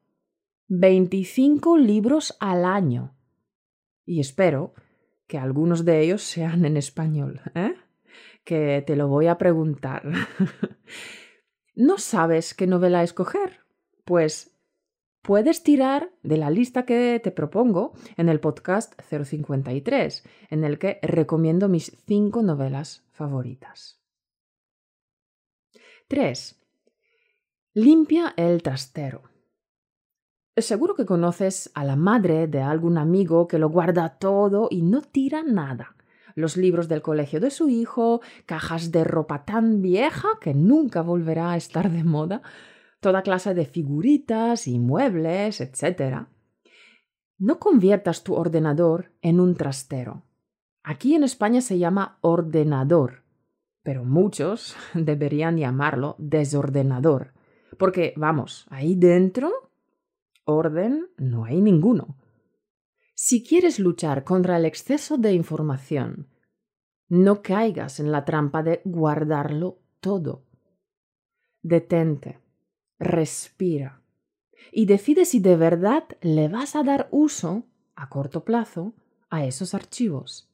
25 0.68 1.78
libros 1.78 2.36
al 2.40 2.64
año. 2.64 3.16
Y 4.04 4.20
espero 4.20 4.75
que 5.26 5.38
algunos 5.38 5.84
de 5.84 6.00
ellos 6.00 6.22
sean 6.22 6.64
en 6.64 6.76
español, 6.76 7.40
¿eh? 7.54 7.75
Que 8.44 8.82
te 8.86 8.96
lo 8.96 9.08
voy 9.08 9.26
a 9.26 9.38
preguntar. 9.38 10.04
¿No 11.75 11.98
sabes 11.98 12.54
qué 12.54 12.66
novela 12.66 13.02
escoger? 13.02 13.60
Pues 14.04 14.55
puedes 15.26 15.64
tirar 15.64 16.12
de 16.23 16.37
la 16.37 16.50
lista 16.50 16.85
que 16.85 17.21
te 17.23 17.33
propongo 17.33 17.95
en 18.16 18.28
el 18.28 18.38
podcast 18.38 18.95
053, 19.11 20.23
en 20.50 20.62
el 20.62 20.78
que 20.78 21.00
recomiendo 21.02 21.68
mis 21.68 21.97
cinco 22.06 22.42
novelas 22.42 23.02
favoritas. 23.11 24.00
3. 26.06 26.62
Limpia 27.75 28.35
el 28.37 28.62
trastero. 28.62 29.23
Seguro 30.56 30.95
que 30.95 31.04
conoces 31.04 31.73
a 31.75 31.83
la 31.85 31.97
madre 31.97 32.47
de 32.47 32.61
algún 32.62 32.97
amigo 32.97 33.49
que 33.49 33.59
lo 33.59 33.68
guarda 33.68 34.21
todo 34.21 34.68
y 34.71 34.83
no 34.83 35.02
tira 35.02 35.42
nada 35.42 35.97
los 36.37 36.59
libros 36.59 36.87
del 36.87 37.02
colegio 37.02 37.40
de 37.40 37.50
su 37.50 37.68
hijo, 37.71 38.21
cajas 38.45 38.92
de 38.92 39.04
ropa 39.04 39.45
tan 39.47 39.80
vieja 39.80 40.28
que 40.40 40.52
nunca 40.52 41.00
volverá 41.00 41.52
a 41.52 41.56
estar 41.56 41.90
de 41.90 42.04
moda, 42.04 42.42
toda 43.06 43.22
clase 43.22 43.54
de 43.54 43.66
figuritas 43.66 44.66
y 44.66 44.80
muebles, 44.80 45.60
etc. 45.60 46.26
No 47.38 47.60
conviertas 47.60 48.25
tu 48.25 48.34
ordenador 48.34 49.12
en 49.22 49.38
un 49.38 49.54
trastero. 49.54 50.25
Aquí 50.82 51.14
en 51.14 51.22
España 51.22 51.60
se 51.60 51.78
llama 51.78 52.18
ordenador, 52.20 53.22
pero 53.84 54.02
muchos 54.02 54.75
deberían 54.94 55.56
llamarlo 55.56 56.16
desordenador, 56.18 57.32
porque, 57.78 58.12
vamos, 58.16 58.66
ahí 58.70 58.96
dentro, 58.96 59.52
orden 60.44 61.06
no 61.16 61.44
hay 61.44 61.60
ninguno. 61.60 62.16
Si 63.14 63.44
quieres 63.44 63.78
luchar 63.78 64.25
contra 64.25 64.56
el 64.56 64.64
exceso 64.64 65.16
de 65.16 65.32
información, 65.32 66.28
no 67.08 67.40
caigas 67.40 68.00
en 68.00 68.10
la 68.10 68.25
trampa 68.25 68.64
de 68.64 68.80
guardarlo 68.84 69.78
todo. 70.00 70.42
Detente, 71.62 72.40
respira 72.99 74.03
y 74.73 74.87
decide 74.87 75.25
si 75.25 75.41
de 75.41 75.57
verdad 75.57 76.05
le 76.21 76.49
vas 76.49 76.76
a 76.76 76.83
dar 76.83 77.09
uso 77.11 77.65
a 77.95 78.09
corto 78.09 78.45
plazo 78.45 78.95
a 79.31 79.45
esos 79.45 79.75
archivos. 79.75 80.50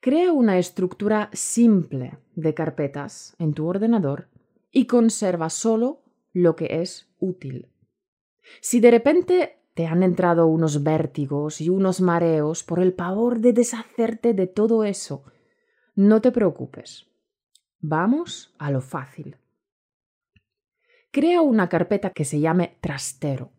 Crea 0.00 0.32
una 0.32 0.58
estructura 0.58 1.30
simple 1.32 2.18
de 2.34 2.54
carpetas 2.54 3.34
en 3.38 3.54
tu 3.54 3.66
ordenador 3.66 4.28
y 4.70 4.86
conserva 4.86 5.50
solo 5.50 6.02
lo 6.32 6.54
que 6.56 6.82
es 6.82 7.10
útil. 7.18 7.68
Si 8.60 8.80
de 8.80 8.90
repente 8.90 9.58
te 9.78 9.86
han 9.86 10.02
entrado 10.02 10.48
unos 10.48 10.82
vértigos 10.82 11.60
y 11.60 11.68
unos 11.68 12.00
mareos 12.00 12.64
por 12.64 12.80
el 12.80 12.94
pavor 12.94 13.38
de 13.38 13.52
deshacerte 13.52 14.34
de 14.34 14.48
todo 14.48 14.82
eso. 14.82 15.22
No 15.94 16.20
te 16.20 16.32
preocupes. 16.32 17.06
Vamos 17.78 18.52
a 18.58 18.72
lo 18.72 18.80
fácil. 18.80 19.36
Crea 21.10 21.40
una 21.40 21.68
carpeta 21.68 22.10
que 22.10 22.24
se 22.24 22.40
llame 22.40 22.78
trastero 22.80 23.52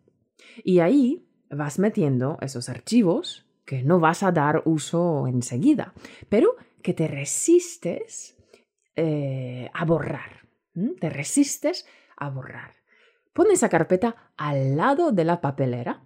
y 0.62 0.80
ahí 0.80 1.26
vas 1.50 1.78
metiendo 1.78 2.38
esos 2.40 2.68
archivos 2.68 3.46
que 3.64 3.82
no 3.82 4.00
vas 4.00 4.22
a 4.22 4.32
dar 4.32 4.62
uso 4.64 5.26
enseguida, 5.26 5.92
pero 6.28 6.56
que 6.82 6.94
te 6.94 7.08
resistes 7.08 8.36
eh, 8.96 9.70
a 9.74 9.84
borrar. 9.84 10.48
Te 11.00 11.10
resistes 11.10 11.86
a 12.16 12.30
borrar. 12.30 12.74
Pon 13.32 13.46
esa 13.50 13.68
carpeta 13.68 14.32
al 14.36 14.76
lado 14.76 15.12
de 15.12 15.24
la 15.24 15.40
papelera 15.40 16.04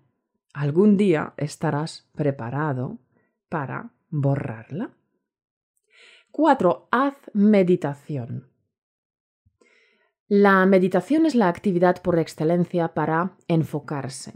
Algún 0.54 0.96
día 0.96 1.34
estarás 1.36 2.08
preparado 2.14 3.00
para 3.48 3.90
borrarla. 4.08 4.94
4. 6.30 6.88
Haz 6.92 7.16
meditación. 7.32 8.53
La 10.28 10.64
meditación 10.64 11.26
es 11.26 11.34
la 11.34 11.48
actividad 11.48 12.00
por 12.00 12.18
excelencia 12.18 12.94
para 12.94 13.36
enfocarse. 13.46 14.32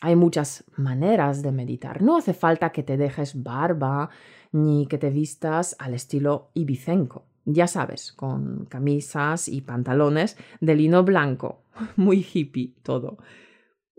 Hay 0.00 0.16
muchas 0.16 0.64
maneras 0.76 1.42
de 1.42 1.52
meditar. 1.52 2.00
No 2.00 2.16
hace 2.16 2.32
falta 2.32 2.70
que 2.70 2.82
te 2.82 2.96
dejes 2.96 3.42
barba 3.42 4.08
ni 4.52 4.86
que 4.86 4.96
te 4.96 5.10
vistas 5.10 5.76
al 5.78 5.92
estilo 5.92 6.50
ibicenco. 6.54 7.26
Ya 7.44 7.66
sabes, 7.66 8.12
con 8.12 8.64
camisas 8.66 9.48
y 9.48 9.60
pantalones 9.60 10.38
de 10.60 10.74
lino 10.76 11.04
blanco. 11.04 11.64
Muy 11.96 12.26
hippie 12.32 12.76
todo. 12.82 13.18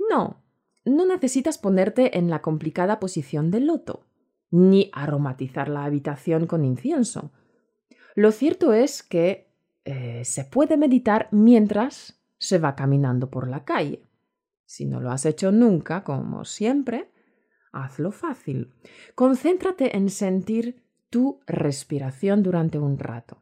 No, 0.09 0.41
no 0.83 1.05
necesitas 1.05 1.59
ponerte 1.59 2.17
en 2.17 2.31
la 2.31 2.41
complicada 2.41 2.99
posición 2.99 3.51
del 3.51 3.67
loto, 3.67 4.07
ni 4.49 4.89
aromatizar 4.93 5.69
la 5.69 5.83
habitación 5.83 6.47
con 6.47 6.65
incienso. 6.65 7.31
Lo 8.15 8.31
cierto 8.31 8.73
es 8.73 9.03
que 9.03 9.48
eh, 9.89 10.23
se 10.23 10.45
puede 10.45 10.77
meditar 10.77 11.27
mientras 11.31 12.21
se 12.37 12.59
va 12.59 12.75
caminando 12.75 13.29
por 13.29 13.47
la 13.47 13.63
calle. 13.65 14.07
Si 14.65 14.85
no 14.85 14.99
lo 14.99 15.11
has 15.11 15.25
hecho 15.25 15.51
nunca, 15.51 16.03
como 16.03 16.45
siempre, 16.45 17.09
hazlo 17.71 18.11
fácil. 18.11 18.73
Concéntrate 19.15 19.97
en 19.97 20.09
sentir 20.09 20.83
tu 21.09 21.39
respiración 21.47 22.43
durante 22.43 22.77
un 22.77 22.99
rato. 22.99 23.41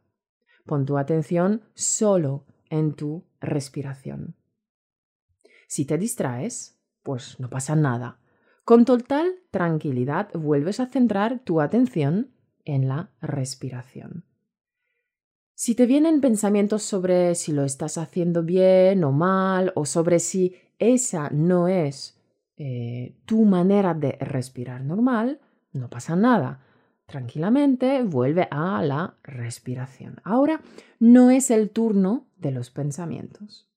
Pon 0.64 0.86
tu 0.86 0.96
atención 0.96 1.62
solo 1.74 2.46
en 2.70 2.94
tu 2.94 3.26
respiración. 3.40 4.36
Si 5.66 5.84
te 5.84 5.98
distraes, 5.98 6.80
pues 7.02 7.38
no 7.38 7.50
pasa 7.50 7.76
nada. 7.76 8.20
Con 8.64 8.84
total 8.84 9.34
tranquilidad 9.50 10.32
vuelves 10.32 10.80
a 10.80 10.86
centrar 10.86 11.40
tu 11.40 11.60
atención 11.60 12.30
en 12.64 12.88
la 12.88 13.10
respiración. 13.20 14.24
Si 15.60 15.74
te 15.74 15.86
vienen 15.86 16.20
pensamientos 16.20 16.84
sobre 16.84 17.34
si 17.34 17.50
lo 17.50 17.64
estás 17.64 17.98
haciendo 17.98 18.44
bien 18.44 19.02
o 19.02 19.10
mal, 19.10 19.72
o 19.74 19.86
sobre 19.86 20.20
si 20.20 20.54
esa 20.78 21.30
no 21.30 21.66
es 21.66 22.16
eh, 22.56 23.16
tu 23.24 23.44
manera 23.44 23.92
de 23.92 24.12
respirar 24.20 24.84
normal, 24.84 25.40
no 25.72 25.90
pasa 25.90 26.14
nada. 26.14 26.64
Tranquilamente 27.06 28.04
vuelve 28.04 28.46
a 28.52 28.80
la 28.84 29.16
respiración. 29.24 30.20
Ahora 30.22 30.60
no 31.00 31.32
es 31.32 31.50
el 31.50 31.70
turno 31.70 32.28
de 32.36 32.52
los 32.52 32.70
pensamientos. 32.70 33.68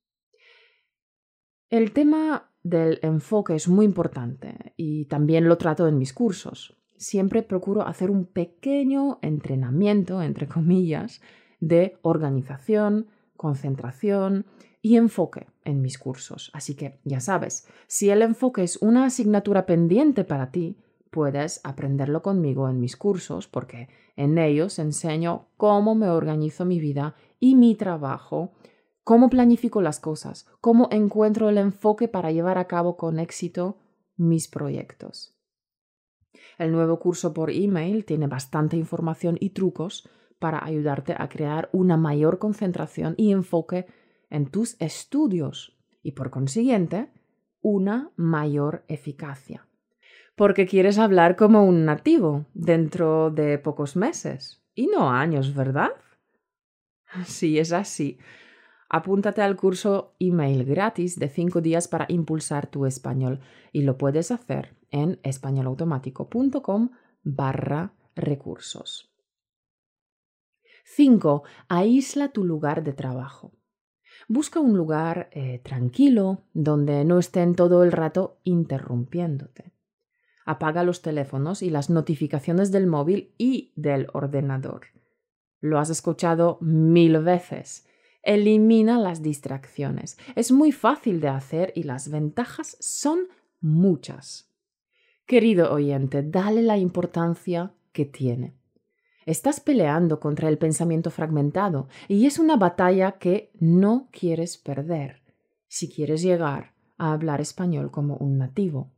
El 1.71 1.93
tema 1.93 2.51
del 2.61 2.99
enfoque 3.01 3.55
es 3.55 3.67
muy 3.67 3.85
importante 3.85 4.75
y 4.77 5.05
también 5.05 5.47
lo 5.47 5.57
trato 5.57 5.87
en 5.87 5.97
mis 5.97 6.13
cursos. 6.13 6.77
Siempre 6.95 7.41
procuro 7.41 7.81
hacer 7.87 8.11
un 8.11 8.27
pequeño 8.27 9.17
entrenamiento, 9.23 10.21
entre 10.21 10.47
comillas, 10.47 11.21
de 11.61 11.97
organización, 12.01 13.07
concentración 13.37 14.45
y 14.81 14.97
enfoque 14.97 15.47
en 15.63 15.81
mis 15.81 15.97
cursos. 15.97 16.51
Así 16.53 16.75
que 16.75 16.99
ya 17.05 17.21
sabes, 17.21 17.67
si 17.87 18.09
el 18.09 18.21
enfoque 18.21 18.63
es 18.63 18.77
una 18.77 19.05
asignatura 19.05 19.65
pendiente 19.65 20.25
para 20.25 20.51
ti, 20.51 20.77
puedes 21.11 21.61
aprenderlo 21.63 22.21
conmigo 22.21 22.67
en 22.67 22.79
mis 22.79 22.97
cursos 22.97 23.47
porque 23.47 23.89
en 24.15 24.37
ellos 24.37 24.79
enseño 24.79 25.47
cómo 25.57 25.95
me 25.95 26.09
organizo 26.09 26.65
mi 26.65 26.79
vida 26.79 27.15
y 27.39 27.55
mi 27.55 27.75
trabajo, 27.75 28.51
cómo 29.03 29.29
planifico 29.29 29.81
las 29.81 29.99
cosas, 29.99 30.47
cómo 30.59 30.87
encuentro 30.91 31.49
el 31.49 31.57
enfoque 31.57 32.07
para 32.07 32.31
llevar 32.31 32.57
a 32.57 32.67
cabo 32.67 32.97
con 32.97 33.19
éxito 33.19 33.77
mis 34.17 34.47
proyectos. 34.47 35.35
El 36.57 36.71
nuevo 36.71 36.99
curso 36.99 37.33
por 37.33 37.51
email 37.51 38.05
tiene 38.05 38.27
bastante 38.27 38.77
información 38.77 39.37
y 39.39 39.49
trucos 39.51 40.09
para 40.41 40.65
ayudarte 40.65 41.13
a 41.15 41.29
crear 41.29 41.69
una 41.71 41.97
mayor 41.97 42.39
concentración 42.39 43.13
y 43.15 43.31
enfoque 43.31 43.85
en 44.31 44.47
tus 44.47 44.75
estudios 44.81 45.77
y 46.01 46.13
por 46.13 46.31
consiguiente 46.31 47.11
una 47.61 48.09
mayor 48.15 48.83
eficacia. 48.87 49.67
Porque 50.35 50.65
quieres 50.65 50.97
hablar 50.97 51.35
como 51.35 51.63
un 51.63 51.85
nativo 51.85 52.47
dentro 52.55 53.29
de 53.29 53.59
pocos 53.59 53.95
meses 53.95 54.65
y 54.73 54.87
no 54.87 55.11
años, 55.11 55.53
¿verdad? 55.53 55.91
Sí, 57.25 57.59
es 57.59 57.71
así. 57.71 58.17
Apúntate 58.89 59.41
al 59.41 59.57
curso 59.57 60.15
email 60.17 60.65
gratis 60.65 61.19
de 61.19 61.29
5 61.29 61.61
días 61.61 61.87
para 61.87 62.05
impulsar 62.09 62.65
tu 62.67 62.87
español 62.87 63.41
y 63.71 63.81
lo 63.81 63.97
puedes 63.97 64.31
hacer 64.31 64.75
en 64.89 65.19
españolautomático.com 65.21 66.89
barra 67.23 67.93
recursos. 68.15 69.10
5. 70.93 71.43
Aísla 71.69 72.33
tu 72.33 72.43
lugar 72.43 72.83
de 72.83 72.91
trabajo. 72.91 73.53
Busca 74.27 74.59
un 74.59 74.75
lugar 74.75 75.29
eh, 75.31 75.59
tranquilo 75.63 76.43
donde 76.53 77.05
no 77.05 77.17
estén 77.17 77.55
todo 77.55 77.85
el 77.85 77.93
rato 77.93 78.39
interrumpiéndote. 78.43 79.71
Apaga 80.45 80.83
los 80.83 81.01
teléfonos 81.01 81.61
y 81.61 81.69
las 81.69 81.89
notificaciones 81.89 82.73
del 82.73 82.87
móvil 82.87 83.33
y 83.37 83.71
del 83.77 84.07
ordenador. 84.11 84.87
Lo 85.61 85.79
has 85.79 85.89
escuchado 85.89 86.57
mil 86.59 87.19
veces. 87.19 87.87
Elimina 88.21 88.99
las 88.99 89.21
distracciones. 89.21 90.17
Es 90.35 90.51
muy 90.51 90.73
fácil 90.73 91.21
de 91.21 91.29
hacer 91.29 91.71
y 91.73 91.83
las 91.83 92.09
ventajas 92.09 92.75
son 92.81 93.29
muchas. 93.61 94.51
Querido 95.25 95.71
oyente, 95.71 96.21
dale 96.21 96.61
la 96.61 96.77
importancia 96.77 97.71
que 97.93 98.03
tiene. 98.03 98.60
Estás 99.31 99.61
peleando 99.61 100.19
contra 100.19 100.49
el 100.49 100.57
pensamiento 100.57 101.09
fragmentado 101.09 101.87
y 102.09 102.25
es 102.25 102.37
una 102.37 102.57
batalla 102.57 103.13
que 103.13 103.49
no 103.61 104.09
quieres 104.11 104.57
perder 104.57 105.21
si 105.69 105.87
quieres 105.89 106.21
llegar 106.21 106.73
a 106.97 107.13
hablar 107.13 107.39
español 107.39 107.91
como 107.91 108.17
un 108.17 108.37
nativo. 108.37 108.91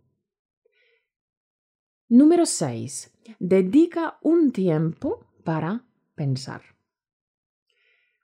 Número 2.10 2.48
6. 2.48 3.13
Dedica 3.38 4.17
un 4.24 4.52
tiempo 4.52 5.24
para 5.43 5.84
pensar. 6.15 6.63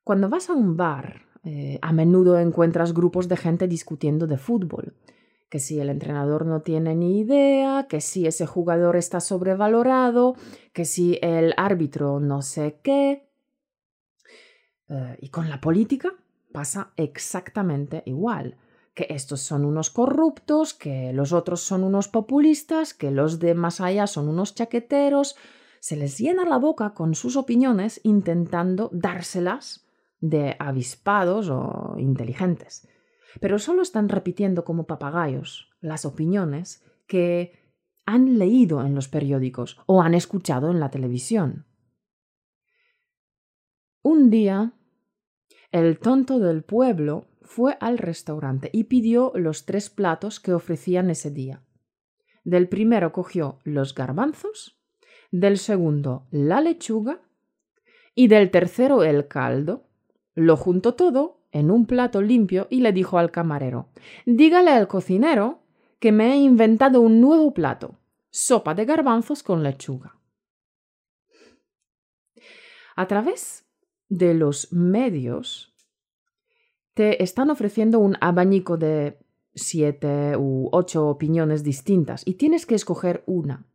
Cuando 0.04 0.30
vas 0.30 0.50
a 0.50 0.54
un 0.54 0.76
bar, 0.76 1.28
eh, 1.44 1.78
a 1.80 1.94
menudo 1.94 2.40
encuentras 2.40 2.92
grupos 2.92 3.28
de 3.28 3.38
gente 3.38 3.68
discutiendo 3.68 4.26
de 4.26 4.40
fútbol 4.40 4.96
que 5.50 5.60
si 5.60 5.80
el 5.80 5.90
entrenador 5.90 6.46
no 6.46 6.62
tiene 6.62 6.96
ni 6.96 7.20
idea, 7.20 7.88
que 7.90 8.02
si 8.02 8.28
ese 8.28 8.46
jugador 8.46 8.96
está 8.96 9.20
sobrevalorado, 9.20 10.36
que 10.74 10.86
si 10.86 11.18
el 11.22 11.54
árbitro 11.58 12.20
no 12.20 12.44
sé 12.44 12.80
qué. 12.84 13.28
Eh, 14.90 15.18
y 15.22 15.30
con 15.30 15.50
la 15.50 15.60
política 15.60 16.14
pasa 16.52 16.94
exactamente 16.96 18.04
igual, 18.06 18.58
que 18.94 19.08
estos 19.10 19.42
son 19.42 19.66
unos 19.66 19.90
corruptos, 19.90 20.74
que 20.76 21.14
los 21.14 21.34
otros 21.34 21.62
son 21.62 21.84
unos 21.84 22.08
populistas, 22.08 22.94
que 22.94 23.10
los 23.10 23.40
de 23.40 23.56
más 23.56 23.82
allá 23.82 24.06
son 24.06 24.30
unos 24.30 24.54
chaqueteros. 24.54 25.36
Se 25.80 25.96
les 25.96 26.18
llena 26.18 26.46
la 26.46 26.58
boca 26.58 26.94
con 26.94 27.16
sus 27.16 27.36
opiniones 27.38 28.02
intentando 28.04 28.90
dárselas 28.92 29.88
de 30.20 30.56
avispados 30.60 31.50
o 31.50 31.96
inteligentes 31.98 32.88
pero 33.40 33.60
solo 33.60 33.82
están 33.82 34.10
repitiendo 34.10 34.64
como 34.66 34.88
papagayos 34.88 35.70
las 35.82 36.06
opiniones 36.06 36.84
que 37.08 37.54
han 38.06 38.40
leído 38.40 38.86
en 38.86 38.96
los 38.96 39.08
periódicos 39.08 39.80
o 39.86 40.02
han 40.02 40.14
escuchado 40.14 40.72
en 40.72 40.80
la 40.80 40.90
televisión. 40.90 41.66
Un 44.02 44.30
día, 44.30 44.74
el 45.72 46.00
tonto 46.00 46.40
del 46.40 46.64
pueblo 46.64 47.28
fue 47.42 47.78
al 47.80 47.98
restaurante 47.98 48.70
y 48.74 48.86
pidió 48.86 49.32
los 49.36 49.66
tres 49.66 49.90
platos 49.90 50.40
que 50.40 50.54
ofrecían 50.54 51.10
ese 51.10 51.32
día. 51.32 51.64
Del 52.44 52.70
primero 52.70 53.12
cogió 53.12 53.60
los 53.64 53.94
garbanzos, 53.94 54.80
del 55.32 55.58
segundo 55.58 56.28
la 56.32 56.62
lechuga 56.62 57.22
y 58.16 58.28
del 58.28 58.50
tercero 58.52 59.04
el 59.04 59.28
caldo. 59.28 59.88
Lo 60.34 60.58
juntó 60.58 60.96
todo 60.96 61.39
en 61.52 61.72
un 61.72 61.86
plato 61.86 62.22
limpio 62.22 62.68
y 62.70 62.82
le 62.82 62.92
dijo 62.92 63.18
al 63.18 63.32
camarero 63.32 63.90
Dígale 64.26 64.72
al 64.72 64.88
cocinero 64.88 65.60
que 66.00 66.12
me 66.12 66.34
he 66.34 66.38
inventado 66.38 67.02
un 67.02 67.20
nuevo 67.20 67.54
plato, 67.54 67.96
sopa 68.30 68.74
de 68.74 68.86
garbanzos 68.86 69.44
con 69.44 69.64
lechuga. 69.64 70.16
A 72.96 73.08
través 73.08 73.66
de 74.10 74.34
los 74.34 74.72
medios 74.74 75.74
te 76.94 77.24
están 77.24 77.50
ofreciendo 77.50 78.00
un 78.00 78.18
abanico 78.20 78.78
de 78.78 79.20
siete 79.56 80.36
u 80.38 80.70
ocho 80.72 81.08
opiniones 81.08 81.64
distintas 81.64 82.24
y 82.26 82.34
tienes 82.34 82.66
que 82.66 82.76
escoger 82.76 83.24
una. 83.26 83.66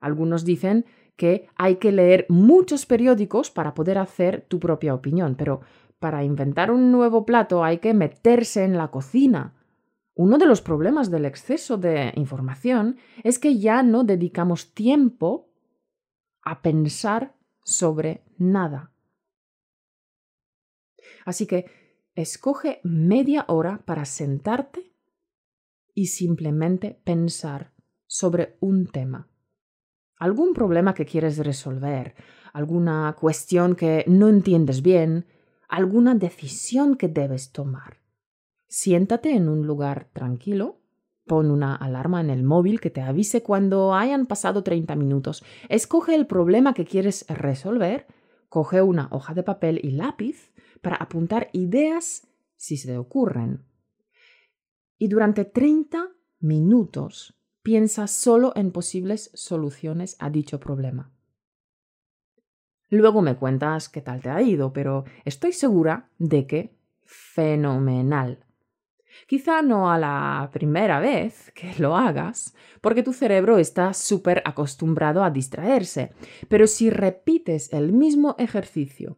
Algunos 0.00 0.44
dicen 0.44 0.86
que 1.16 1.48
hay 1.56 1.76
que 1.76 1.92
leer 1.92 2.26
muchos 2.28 2.86
periódicos 2.86 3.50
para 3.50 3.74
poder 3.74 3.98
hacer 3.98 4.44
tu 4.48 4.58
propia 4.58 4.94
opinión, 4.94 5.34
pero 5.36 5.60
para 6.04 6.22
inventar 6.22 6.70
un 6.70 6.92
nuevo 6.92 7.24
plato 7.24 7.64
hay 7.64 7.78
que 7.78 7.94
meterse 7.94 8.62
en 8.62 8.76
la 8.76 8.88
cocina. 8.90 9.54
Uno 10.14 10.36
de 10.36 10.44
los 10.44 10.60
problemas 10.60 11.10
del 11.10 11.24
exceso 11.24 11.78
de 11.78 12.12
información 12.16 12.98
es 13.22 13.38
que 13.38 13.58
ya 13.58 13.82
no 13.82 14.04
dedicamos 14.04 14.74
tiempo 14.74 15.48
a 16.42 16.60
pensar 16.60 17.34
sobre 17.62 18.22
nada. 18.36 18.92
Así 21.24 21.46
que 21.46 21.70
escoge 22.14 22.80
media 22.84 23.46
hora 23.48 23.80
para 23.86 24.04
sentarte 24.04 24.92
y 25.94 26.08
simplemente 26.08 27.00
pensar 27.02 27.72
sobre 28.06 28.58
un 28.60 28.88
tema. 28.88 29.30
Algún 30.18 30.52
problema 30.52 30.92
que 30.92 31.06
quieres 31.06 31.38
resolver, 31.38 32.14
alguna 32.52 33.16
cuestión 33.18 33.74
que 33.74 34.04
no 34.06 34.28
entiendes 34.28 34.82
bien, 34.82 35.24
alguna 35.68 36.14
decisión 36.14 36.96
que 36.96 37.08
debes 37.08 37.52
tomar. 37.52 38.00
Siéntate 38.68 39.34
en 39.34 39.48
un 39.48 39.66
lugar 39.66 40.08
tranquilo, 40.12 40.80
pon 41.26 41.50
una 41.50 41.74
alarma 41.74 42.20
en 42.20 42.30
el 42.30 42.42
móvil 42.42 42.80
que 42.80 42.90
te 42.90 43.00
avise 43.00 43.42
cuando 43.42 43.94
hayan 43.94 44.26
pasado 44.26 44.62
30 44.62 44.96
minutos, 44.96 45.44
escoge 45.68 46.14
el 46.14 46.26
problema 46.26 46.74
que 46.74 46.84
quieres 46.84 47.24
resolver, 47.28 48.06
coge 48.48 48.82
una 48.82 49.08
hoja 49.10 49.34
de 49.34 49.42
papel 49.42 49.80
y 49.82 49.92
lápiz 49.92 50.52
para 50.82 50.96
apuntar 50.96 51.48
ideas 51.52 52.26
si 52.56 52.76
se 52.76 52.88
te 52.88 52.98
ocurren. 52.98 53.64
Y 54.98 55.08
durante 55.08 55.44
30 55.44 56.10
minutos 56.40 57.36
piensa 57.62 58.06
solo 58.06 58.52
en 58.54 58.70
posibles 58.70 59.30
soluciones 59.34 60.16
a 60.18 60.30
dicho 60.30 60.60
problema. 60.60 61.10
Luego 62.94 63.22
me 63.22 63.34
cuentas 63.34 63.88
qué 63.88 64.00
tal 64.00 64.20
te 64.20 64.30
ha 64.30 64.40
ido, 64.40 64.72
pero 64.72 65.04
estoy 65.24 65.52
segura 65.52 66.10
de 66.18 66.46
que 66.46 66.76
fenomenal. 67.02 68.46
Quizá 69.26 69.62
no 69.62 69.90
a 69.90 69.98
la 69.98 70.48
primera 70.52 71.00
vez 71.00 71.50
que 71.56 71.74
lo 71.78 71.96
hagas, 71.96 72.54
porque 72.80 73.02
tu 73.02 73.12
cerebro 73.12 73.58
está 73.58 73.94
súper 73.94 74.42
acostumbrado 74.44 75.24
a 75.24 75.30
distraerse, 75.30 76.12
pero 76.48 76.68
si 76.68 76.88
repites 76.88 77.72
el 77.72 77.92
mismo 77.92 78.36
ejercicio 78.38 79.16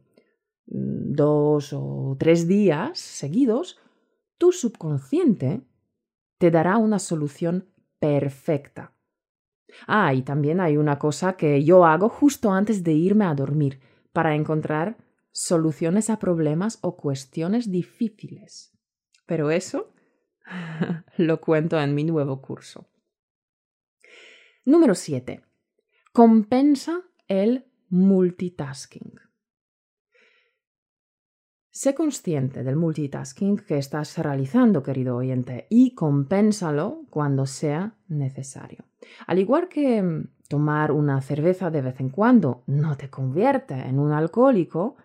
mm, 0.69 1.12
dos 1.12 1.75
o 1.75 2.17
tres 2.19 2.49
días 2.49 2.99
seguidos, 2.99 3.79
tu 4.39 4.53
subconsciente 4.53 5.61
te 6.39 6.51
dará 6.51 6.79
una 6.79 6.99
solución 6.99 7.69
perfecta. 7.99 8.95
Ah, 9.87 10.14
y 10.14 10.22
también 10.22 10.61
hay 10.61 10.76
una 10.76 10.98
cosa 10.98 11.37
que 11.37 11.64
yo 11.64 11.85
hago 11.85 12.09
justo 12.09 12.52
antes 12.52 12.83
de 12.85 12.92
irme 12.92 13.24
a 13.24 13.35
dormir 13.35 13.81
para 14.12 14.35
encontrar 14.35 14.96
soluciones 15.33 16.09
a 16.09 16.18
problemas 16.18 16.79
o 16.83 16.96
cuestiones 16.96 17.70
difíciles. 17.70 18.72
Pero 19.26 19.50
eso 19.50 19.92
lo 21.16 21.40
cuento 21.40 21.81
en 21.81 21.94
mi 21.94 22.05
nuevo 22.05 22.40
curso. 22.40 22.88
Número 24.64 24.94
7. 24.94 25.42
Compensa 26.12 27.02
el 27.29 27.66
multitasking. 27.88 29.26
Sé 31.77 31.95
consciente 31.95 32.65
del 32.65 32.75
multitasking 32.75 33.59
que 33.59 33.77
estás 33.77 34.17
realizando, 34.17 34.83
querido 34.83 35.15
oyente, 35.15 35.67
y 35.69 35.91
compénsalo 35.95 37.03
cuando 37.11 37.45
sea 37.45 37.93
necesario. 38.09 38.87
Al 39.27 39.39
igual 39.39 39.69
que 39.69 40.03
mm, 40.03 40.29
tomar 40.49 40.91
una 40.91 41.21
cerveza 41.21 41.71
de 41.71 41.83
vez 41.83 42.01
en 42.01 42.09
cuando 42.09 42.62
no 42.67 42.97
te 42.97 43.11
convierte 43.11 43.75
en 43.75 43.99
un 43.99 44.12
alcohólico, 44.12 44.97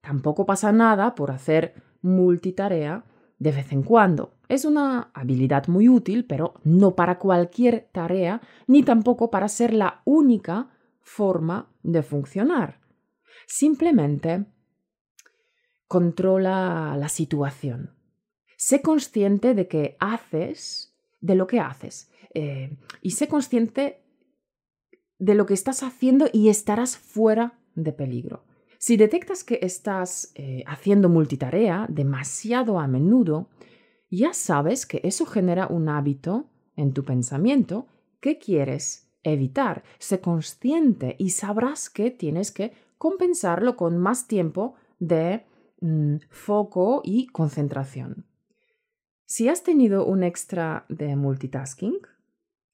tampoco 0.00 0.46
pasa 0.46 0.70
nada 0.70 1.16
por 1.16 1.32
hacer 1.32 1.74
multitarea 2.00 3.02
de 3.40 3.50
vez 3.50 3.72
en 3.72 3.82
cuando. 3.82 4.34
Es 4.46 4.64
una 4.64 5.10
habilidad 5.12 5.66
muy 5.66 5.88
útil, 5.88 6.26
pero 6.26 6.54
no 6.62 6.94
para 6.94 7.18
cualquier 7.18 7.88
tarea, 7.90 8.40
ni 8.68 8.84
tampoco 8.84 9.32
para 9.32 9.48
ser 9.48 9.74
la 9.74 10.00
única 10.04 10.68
forma 11.00 11.66
de 11.82 12.04
funcionar. 12.04 12.78
Simplemente 13.48 14.46
controla 15.90 16.96
la 16.96 17.08
situación. 17.08 17.90
Sé 18.56 18.80
consciente 18.80 19.54
de 19.54 19.66
que 19.66 19.96
haces, 19.98 20.94
de 21.20 21.34
lo 21.34 21.48
que 21.48 21.58
haces, 21.58 22.12
eh, 22.32 22.76
y 23.02 23.10
sé 23.10 23.26
consciente 23.26 24.00
de 25.18 25.34
lo 25.34 25.46
que 25.46 25.54
estás 25.54 25.82
haciendo 25.82 26.28
y 26.32 26.48
estarás 26.48 26.96
fuera 26.96 27.58
de 27.74 27.92
peligro. 27.92 28.44
Si 28.78 28.96
detectas 28.96 29.42
que 29.42 29.58
estás 29.62 30.30
eh, 30.36 30.62
haciendo 30.68 31.08
multitarea 31.08 31.86
demasiado 31.88 32.78
a 32.78 32.86
menudo, 32.86 33.48
ya 34.08 34.32
sabes 34.32 34.86
que 34.86 35.00
eso 35.02 35.26
genera 35.26 35.66
un 35.66 35.88
hábito 35.88 36.46
en 36.76 36.92
tu 36.92 37.04
pensamiento 37.04 37.88
que 38.20 38.38
quieres 38.38 39.10
evitar. 39.24 39.82
Sé 39.98 40.20
consciente 40.20 41.16
y 41.18 41.30
sabrás 41.30 41.90
que 41.90 42.12
tienes 42.12 42.52
que 42.52 42.74
compensarlo 42.96 43.76
con 43.76 43.98
más 43.98 44.28
tiempo 44.28 44.76
de 45.00 45.49
Mm, 45.80 46.16
foco 46.28 47.00
y 47.04 47.28
concentración. 47.28 48.26
Si 49.24 49.48
has 49.48 49.62
tenido 49.62 50.04
un 50.04 50.22
extra 50.22 50.84
de 50.88 51.16
multitasking, 51.16 51.98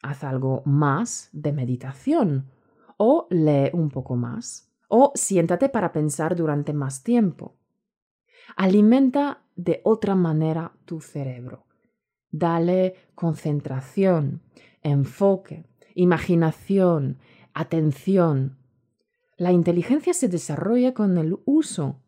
haz 0.03 0.25
algo 0.25 0.63
más 0.65 1.29
de 1.33 1.53
meditación 1.53 2.51
o 2.97 3.27
lee 3.31 3.71
un 3.73 3.91
poco 3.91 4.17
más 4.17 4.73
o 4.89 5.13
siéntate 5.15 5.69
para 5.69 5.93
pensar 5.93 6.35
durante 6.35 6.73
más 6.73 7.03
tiempo. 7.03 7.57
Alimenta 8.57 9.43
de 9.55 9.81
otra 9.85 10.15
manera 10.15 10.73
tu 10.85 11.01
cerebro. 11.01 11.67
Dale 12.31 12.95
concentración, 13.15 14.43
enfoque, 14.83 15.67
imaginación, 15.95 17.19
atención. 17.55 18.59
La 19.37 19.53
inteligencia 19.53 20.15
se 20.15 20.29
desarrolla 20.29 20.95
con 20.95 21.19
el 21.19 21.39
uso 21.45 22.03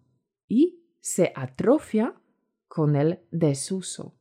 y 0.49 0.78
se 1.01 1.33
atrofia 1.35 2.15
con 2.67 2.97
el 2.97 3.21
desuso. 3.31 4.15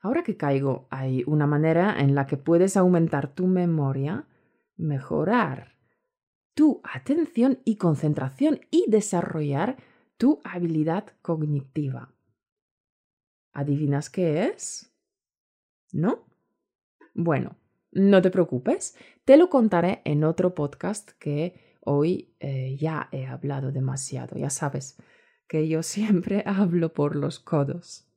Ahora 0.00 0.22
que 0.22 0.36
caigo, 0.36 0.86
hay 0.90 1.24
una 1.26 1.46
manera 1.46 1.98
en 1.98 2.14
la 2.14 2.26
que 2.26 2.36
puedes 2.36 2.76
aumentar 2.76 3.34
tu 3.34 3.46
memoria, 3.46 4.26
mejorar 4.76 5.78
tu 6.54 6.80
atención 6.84 7.60
y 7.64 7.76
concentración 7.76 8.60
y 8.70 8.84
desarrollar 8.88 9.76
tu 10.16 10.40
habilidad 10.44 11.06
cognitiva. 11.22 12.14
¿Adivinas 13.52 14.10
qué 14.10 14.46
es? 14.46 14.92
¿No? 15.92 16.26
Bueno, 17.14 17.56
no 17.92 18.20
te 18.20 18.30
preocupes, 18.30 18.96
te 19.24 19.36
lo 19.36 19.48
contaré 19.48 20.02
en 20.04 20.24
otro 20.24 20.54
podcast 20.54 21.12
que 21.18 21.63
hoy 21.84 22.34
eh, 22.40 22.76
ya 22.78 23.08
he 23.12 23.26
hablado 23.26 23.72
demasiado, 23.72 24.36
ya 24.36 24.50
sabes 24.50 24.96
que 25.48 25.68
yo 25.68 25.82
siempre 25.94 26.42
hablo 26.46 26.92
por 26.92 27.16
los 27.16 27.38
codos. 27.38 28.08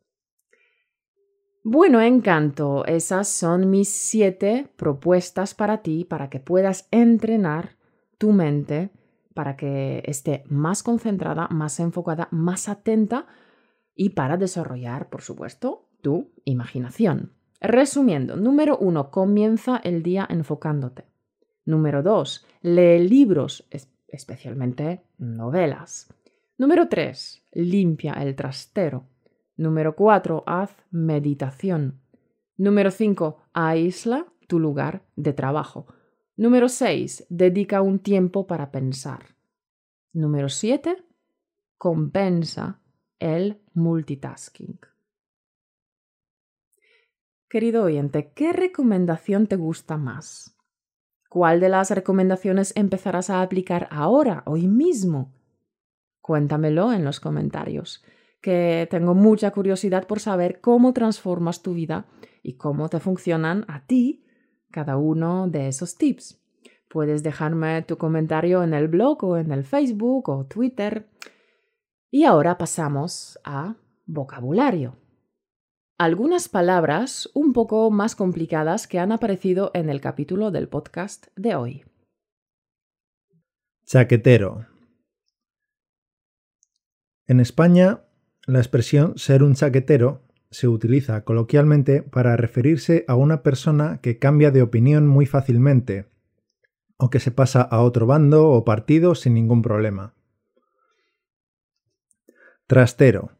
Bueno, 1.64 2.00
encanto, 2.02 2.86
esas 2.86 3.28
son 3.28 3.70
mis 3.70 3.90
siete 3.90 4.72
propuestas 4.78 5.54
para 5.54 5.82
ti, 5.82 6.06
para 6.06 6.30
que 6.30 6.40
puedas 6.40 6.88
entrenar 6.92 7.76
tu 8.18 8.32
mente, 8.32 8.90
para 9.34 9.58
que 9.58 10.02
esté 10.06 10.46
más 10.48 10.82
concentrada, 10.82 11.50
más 11.50 11.82
enfocada, 11.82 12.30
más 12.32 12.70
atenta 12.70 13.28
y 13.96 14.12
para 14.12 14.38
desarrollar, 14.38 15.10
por 15.10 15.22
supuesto, 15.22 15.90
tu 16.02 16.32
imaginación. 16.46 17.34
Resumiendo, 17.60 18.38
número 18.38 18.78
uno, 18.78 19.12
comienza 19.12 19.78
el 19.84 20.04
día 20.04 20.26
enfocándote. 20.30 21.06
Número 21.68 22.02
dos, 22.02 22.48
lee 22.62 22.98
libros, 23.10 23.68
especialmente 24.08 25.04
novelas. 25.18 26.08
Número 26.58 26.88
3. 26.88 27.44
Limpia 27.52 28.14
el 28.14 28.36
trastero. 28.36 29.06
Número 29.58 29.94
4. 29.94 30.44
Haz 30.48 30.72
meditación. 30.92 32.00
Número 32.56 32.90
5. 32.90 33.38
Aísla 33.52 34.26
tu 34.48 34.60
lugar 34.60 35.04
de 35.18 35.34
trabajo. 35.34 35.88
Número 36.38 36.70
6. 36.70 37.28
Dedica 37.30 37.82
un 37.82 38.00
tiempo 38.00 38.48
para 38.48 38.72
pensar. 38.72 39.36
Número 40.14 40.48
7. 40.48 41.04
Compensa 41.78 42.80
el 43.20 43.62
multitasking. 43.74 44.80
Querido 47.50 47.84
oyente, 47.84 48.32
¿qué 48.34 48.54
recomendación 48.54 49.48
te 49.48 49.58
gusta 49.58 49.98
más? 49.98 50.57
¿Cuál 51.38 51.60
de 51.60 51.70
las 51.70 51.92
recomendaciones 51.92 52.74
empezarás 52.76 53.30
a 53.30 53.44
aplicar 53.44 53.88
ahora, 53.92 54.42
hoy 54.48 54.68
mismo? 54.68 55.36
Cuéntamelo 56.20 56.92
en 56.92 57.06
los 57.06 57.20
comentarios, 57.20 58.04
que 58.42 58.88
tengo 58.90 59.14
mucha 59.14 59.52
curiosidad 59.52 60.08
por 60.08 60.20
saber 60.20 60.62
cómo 60.62 60.94
transformas 60.94 61.62
tu 61.62 61.76
vida 61.76 62.08
y 62.42 62.54
cómo 62.54 62.90
te 62.90 63.00
funcionan 63.00 63.66
a 63.68 63.86
ti 63.86 64.26
cada 64.72 64.98
uno 64.98 65.48
de 65.48 65.68
esos 65.68 65.96
tips. 65.96 66.42
Puedes 66.90 67.22
dejarme 67.22 67.84
tu 67.84 68.00
comentario 68.00 68.64
en 68.64 68.74
el 68.74 68.88
blog 68.88 69.24
o 69.24 69.38
en 69.38 69.52
el 69.52 69.64
Facebook 69.64 70.30
o 70.30 70.48
Twitter. 70.48 71.08
Y 72.10 72.24
ahora 72.24 72.58
pasamos 72.58 73.38
a 73.44 73.76
vocabulario. 74.08 74.96
Algunas 76.00 76.48
palabras 76.48 77.28
un 77.34 77.54
poco 77.54 77.90
más 77.90 78.16
complicadas 78.16 78.86
que 78.86 79.00
han 79.00 79.12
aparecido 79.12 79.72
en 79.74 79.90
el 79.90 80.00
capítulo 80.00 80.52
del 80.52 80.70
podcast 80.70 81.26
de 81.36 81.56
hoy. 81.56 81.86
Chaquetero. 83.84 84.68
En 87.26 87.40
España, 87.40 88.04
la 88.46 88.60
expresión 88.60 89.18
ser 89.18 89.42
un 89.42 89.56
chaquetero 89.56 90.22
se 90.52 90.68
utiliza 90.68 91.24
coloquialmente 91.24 92.04
para 92.04 92.38
referirse 92.38 93.04
a 93.08 93.16
una 93.16 93.42
persona 93.42 94.00
que 94.00 94.20
cambia 94.20 94.52
de 94.52 94.62
opinión 94.62 95.08
muy 95.08 95.26
fácilmente 95.26 96.06
o 96.98 97.10
que 97.10 97.20
se 97.20 97.32
pasa 97.32 97.64
a 97.64 97.82
otro 97.82 98.06
bando 98.06 98.50
o 98.50 98.64
partido 98.64 99.16
sin 99.16 99.34
ningún 99.34 99.64
problema. 99.64 100.14
Trastero. 102.68 103.37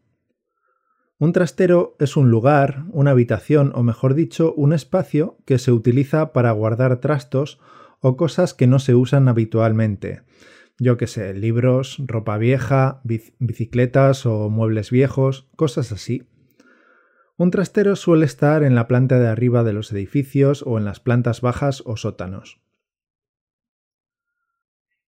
Un 1.20 1.34
trastero 1.34 1.96
es 2.00 2.16
un 2.16 2.30
lugar, 2.30 2.86
una 2.92 3.12
habitación 3.12 3.72
o 3.74 3.82
mejor 3.82 4.14
dicho, 4.14 4.54
un 4.54 4.72
espacio 4.72 5.38
que 5.46 5.58
se 5.58 5.72
utiliza 5.72 6.32
para 6.32 6.52
guardar 6.52 7.00
trastos 7.00 7.60
o 8.02 8.16
cosas 8.16 8.54
que 8.54 8.68
no 8.68 8.78
se 8.78 8.94
usan 8.94 9.28
habitualmente. 9.28 10.22
Yo 10.78 10.96
qué 10.98 11.08
sé, 11.08 11.34
libros, 11.34 11.98
ropa 12.06 12.38
vieja, 12.38 13.02
bicicletas 13.04 14.28
o 14.28 14.50
muebles 14.52 14.92
viejos, 14.92 15.50
cosas 15.56 15.92
así. 15.92 16.28
Un 17.36 17.50
trastero 17.50 17.96
suele 17.96 18.26
estar 18.26 18.62
en 18.62 18.76
la 18.76 18.88
planta 18.88 19.18
de 19.18 19.28
arriba 19.28 19.64
de 19.64 19.74
los 19.74 19.92
edificios 19.92 20.64
o 20.68 20.78
en 20.78 20.86
las 20.86 21.00
plantas 21.00 21.42
bajas 21.42 21.82
o 21.86 21.98
sótanos. 21.98 22.60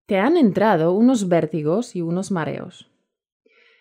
Te 0.07 0.17
han 0.17 0.39
entrado 0.39 0.93
unos 0.93 1.29
vértigos 1.29 1.95
y 1.95 2.01
unos 2.01 2.31
mareos. 2.31 2.91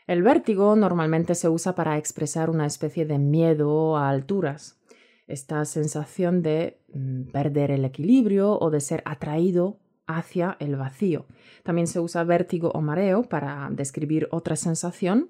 El 0.08 0.24
vértigo 0.24 0.78
normalmente 0.78 1.36
se 1.36 1.50
usa 1.50 1.76
para 1.76 1.98
expresar 1.98 2.50
una 2.50 2.65
especie 2.65 3.06
de 3.06 3.20
miedo 3.20 3.98
a 3.98 4.10
alturas, 4.10 4.80
esta 5.28 5.65
sensación 5.65 6.41
de 6.41 6.80
mm, 6.93 7.32
perder 7.32 7.72
el 7.72 7.84
equilibrio 7.84 8.58
o 8.58 8.70
de 8.72 8.80
ser 8.80 9.04
atraído 9.06 9.80
hacia 10.08 10.56
el 10.62 10.78
vacío. 10.78 11.26
También 11.63 11.88
se 11.88 12.00
usa 12.00 12.24
vértigo 12.24 12.72
o 12.74 12.82
mareo 12.82 13.24
para 13.24 13.70
describir 13.70 14.30
otra 14.32 14.56
sensación 14.56 15.30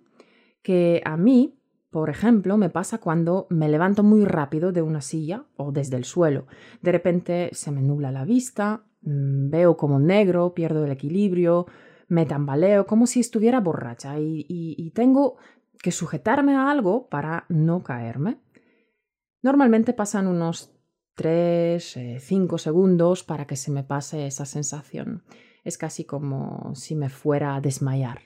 que 0.61 1.01
a 1.03 1.17
mí, 1.17 1.59
por 1.89 2.11
ejemplo, 2.11 2.55
me 2.57 2.69
pasa 2.69 2.99
cuando 2.99 3.47
me 3.49 3.69
levanto 3.69 4.03
muy 4.03 4.25
rápido 4.25 4.71
de 4.71 4.83
una 4.83 5.01
silla 5.01 5.45
o 5.55 5.71
desde 5.71 5.97
el 5.97 6.03
suelo. 6.03 6.45
De 6.83 6.91
repente 6.91 7.49
se 7.53 7.71
me 7.71 7.81
nubla 7.81 8.11
la 8.11 8.25
vista, 8.25 8.83
Mm, 9.07 9.49
veo 9.49 9.77
como 9.77 9.99
negro, 9.99 10.53
pierdo 10.53 10.83
el 10.83 10.91
equilibrio, 10.91 11.67
me 12.07 12.25
tambaleo 12.25 12.85
como 12.87 13.07
si 13.07 13.19
estuviera 13.19 13.59
borracha 13.59 14.15
y, 14.19 14.91
tengo 14.95 15.37
que 15.81 15.91
sujetarme 15.91 16.55
a 16.55 16.71
algo 16.71 17.07
para 17.09 17.45
no 17.49 17.83
caerme. 17.83 18.39
Normalmente 19.43 19.93
pasan 19.93 20.27
unos 20.27 20.73
3, 21.15 22.19
5 22.19 22.55
eh, 22.55 22.59
segundos 22.59 23.23
para 23.23 23.45
que 23.45 23.55
se 23.55 23.71
me 23.71 23.83
pase 23.83 24.25
esa 24.25 24.45
sensación. 24.45 25.23
Es 25.63 25.77
casi 25.77 26.05
como 26.05 26.73
si 26.75 26.95
me 26.95 27.09
fuera 27.09 27.55
a 27.55 27.61
desmayar. 27.61 28.21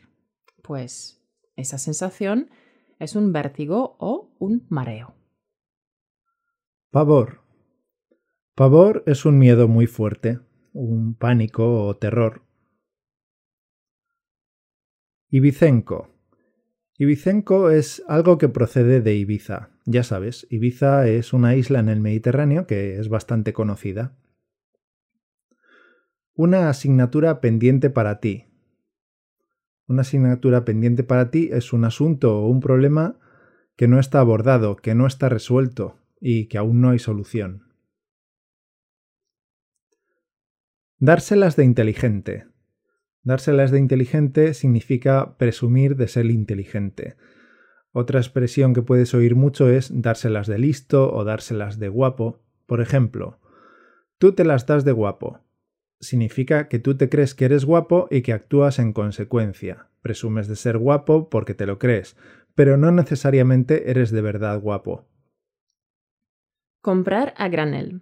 Pues 0.64 1.22
esa 1.56 1.78
sensación 1.78 2.50
es 3.00 3.16
un 3.16 3.34
vértigo 3.34 3.98
o 4.00 4.34
un 4.40 4.66
mareo. 4.70 5.16
Pavor. 6.92 7.42
Pavor 8.56 9.04
es 9.08 9.26
un 9.26 9.40
miedo 9.40 9.68
muy 9.68 9.88
fuerte 9.88 10.40
un 10.74 11.16
pánico 11.16 11.86
o 11.86 11.96
terror. 11.96 12.44
Ibicenco. 15.34 16.14
Ibicenco 16.98 17.70
es 17.70 18.04
algo 18.10 18.38
que 18.38 18.50
procede 18.50 19.00
de 19.00 19.16
Ibiza. 19.16 19.70
Ya 19.86 20.04
sabes, 20.04 20.46
Ibiza 20.50 21.08
es 21.08 21.32
una 21.32 21.56
isla 21.56 21.80
en 21.80 21.88
el 21.88 22.02
Mediterráneo 22.02 22.68
que 22.68 23.00
es 23.00 23.08
bastante 23.08 23.54
conocida. 23.54 24.18
Una 26.34 26.68
asignatura 26.68 27.40
pendiente 27.40 27.90
para 27.90 28.20
ti. 28.20 28.48
Una 29.88 30.02
asignatura 30.02 30.66
pendiente 30.66 31.06
para 31.06 31.32
ti 31.32 31.48
es 31.54 31.72
un 31.72 31.86
asunto 31.86 32.42
o 32.42 32.50
un 32.50 32.60
problema 32.60 33.18
que 33.78 33.88
no 33.88 34.00
está 34.00 34.20
abordado, 34.20 34.76
que 34.76 34.96
no 34.96 35.08
está 35.08 35.30
resuelto 35.30 35.98
y 36.20 36.48
que 36.48 36.58
aún 36.58 36.82
no 36.82 36.90
hay 36.90 37.00
solución. 37.00 37.72
Dárselas 40.98 41.56
de 41.56 41.64
inteligente. 41.64 42.51
Dárselas 43.24 43.70
de 43.70 43.78
inteligente 43.80 44.54
significa 44.54 45.38
presumir 45.38 45.96
de 45.96 46.08
ser 46.08 46.26
inteligente. 46.26 47.16
Otra 47.92 48.20
expresión 48.20 48.74
que 48.74 48.82
puedes 48.82 49.14
oír 49.14 49.36
mucho 49.36 49.70
es 49.70 49.92
dárselas 50.02 50.48
de 50.48 50.58
listo 50.58 51.14
o 51.14 51.24
dárselas 51.24 51.78
de 51.78 51.90
guapo. 51.90 52.42
Por 52.66 52.82
ejemplo, 52.82 53.40
tú 54.18 54.32
te 54.32 54.44
las 54.44 54.66
das 54.66 54.86
de 54.86 54.92
guapo. 54.92 55.40
Significa 56.00 56.68
que 56.68 56.80
tú 56.80 56.96
te 56.96 57.10
crees 57.10 57.36
que 57.36 57.46
eres 57.46 57.66
guapo 57.66 58.08
y 58.10 58.22
que 58.24 58.34
actúas 58.34 58.80
en 58.80 58.92
consecuencia. 58.92 59.90
Presumes 60.02 60.48
de 60.48 60.56
ser 60.56 60.80
guapo 60.80 61.30
porque 61.30 61.54
te 61.54 61.68
lo 61.68 61.78
crees, 61.78 62.18
pero 62.56 62.78
no 62.78 62.92
necesariamente 62.92 63.92
eres 63.92 64.10
de 64.10 64.22
verdad 64.22 64.60
guapo. 64.60 65.06
Comprar 66.82 67.36
a 67.38 67.50
granel. 67.50 68.02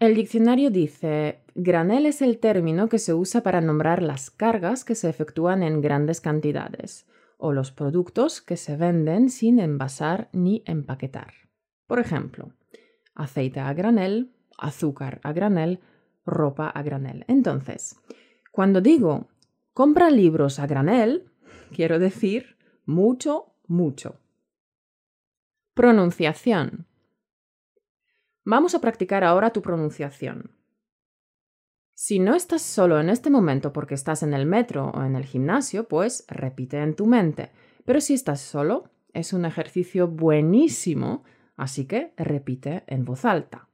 El 0.00 0.14
diccionario 0.14 0.70
dice, 0.70 1.39
granel 1.54 2.06
es 2.06 2.22
el 2.22 2.38
término 2.38 2.88
que 2.88 2.98
se 2.98 3.14
usa 3.14 3.42
para 3.42 3.60
nombrar 3.60 4.02
las 4.02 4.30
cargas 4.30 4.84
que 4.84 4.94
se 4.94 5.08
efectúan 5.08 5.62
en 5.62 5.80
grandes 5.80 6.20
cantidades 6.20 7.06
o 7.38 7.52
los 7.52 7.72
productos 7.72 8.40
que 8.40 8.56
se 8.56 8.76
venden 8.76 9.30
sin 9.30 9.58
envasar 9.58 10.28
ni 10.32 10.62
empaquetar. 10.66 11.34
Por 11.86 11.98
ejemplo, 11.98 12.52
aceite 13.14 13.60
a 13.60 13.72
granel, 13.72 14.32
azúcar 14.58 15.20
a 15.24 15.32
granel, 15.32 15.80
ropa 16.24 16.68
a 16.68 16.82
granel. 16.82 17.24
Entonces, 17.28 17.96
cuando 18.52 18.80
digo 18.80 19.28
compra 19.72 20.10
libros 20.10 20.58
a 20.58 20.66
granel, 20.66 21.30
quiero 21.74 21.98
decir 21.98 22.56
mucho, 22.84 23.54
mucho. 23.66 24.20
Pronunciación. 25.74 26.86
Vamos 28.44 28.74
a 28.74 28.80
practicar 28.80 29.24
ahora 29.24 29.50
tu 29.50 29.62
pronunciación. 29.62 30.59
Si 32.02 32.18
no 32.18 32.34
estás 32.34 32.62
solo 32.62 32.98
en 32.98 33.10
este 33.10 33.28
momento 33.28 33.74
porque 33.74 33.92
estás 33.92 34.22
en 34.22 34.32
el 34.32 34.46
metro 34.46 34.90
o 34.94 35.04
en 35.04 35.16
el 35.16 35.26
gimnasio, 35.26 35.86
pues 35.86 36.24
repite 36.28 36.78
en 36.78 36.94
tu 36.94 37.04
mente. 37.04 37.50
Pero 37.84 38.00
si 38.00 38.14
estás 38.14 38.40
solo, 38.40 38.84
es 39.12 39.34
un 39.34 39.44
ejercicio 39.44 40.08
buenísimo, 40.08 41.24
así 41.58 41.84
que 41.84 42.14
repite 42.16 42.84
en 42.86 43.04
voz 43.04 43.26
alta. 43.26 43.68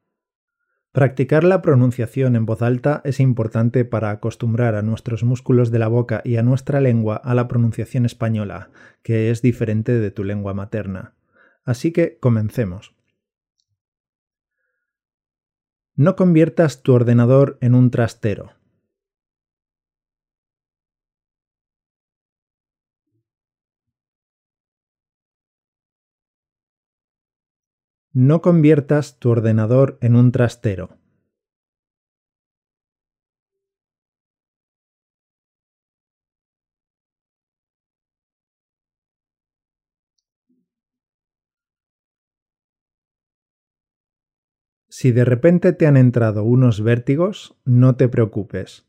Practicar 0.90 1.44
la 1.44 1.62
pronunciación 1.62 2.34
en 2.34 2.46
voz 2.46 2.62
alta 2.62 3.00
es 3.04 3.20
importante 3.20 3.84
para 3.84 4.10
acostumbrar 4.10 4.74
a 4.74 4.82
nuestros 4.82 5.22
músculos 5.22 5.70
de 5.70 5.78
la 5.78 5.86
boca 5.86 6.20
y 6.24 6.36
a 6.36 6.42
nuestra 6.42 6.80
lengua 6.80 7.14
a 7.14 7.32
la 7.32 7.46
pronunciación 7.46 8.06
española, 8.06 8.70
que 9.04 9.30
es 9.30 9.40
diferente 9.40 10.00
de 10.00 10.10
tu 10.10 10.24
lengua 10.24 10.52
materna. 10.52 11.14
Así 11.62 11.92
que 11.92 12.18
comencemos. 12.18 12.95
No 15.98 16.14
conviertas 16.14 16.82
tu 16.82 16.92
ordenador 16.92 17.56
en 17.62 17.74
un 17.74 17.90
trastero. 17.90 18.52
No 28.12 28.42
conviertas 28.42 29.18
tu 29.18 29.30
ordenador 29.30 29.96
en 30.02 30.16
un 30.16 30.32
trastero. 30.32 30.98
Si 44.98 45.12
de 45.12 45.26
repente 45.26 45.74
te 45.74 45.86
han 45.86 45.98
entrado 45.98 46.42
unos 46.42 46.82
vértigos, 46.82 47.54
no 47.66 47.96
te 47.96 48.08
preocupes. 48.08 48.86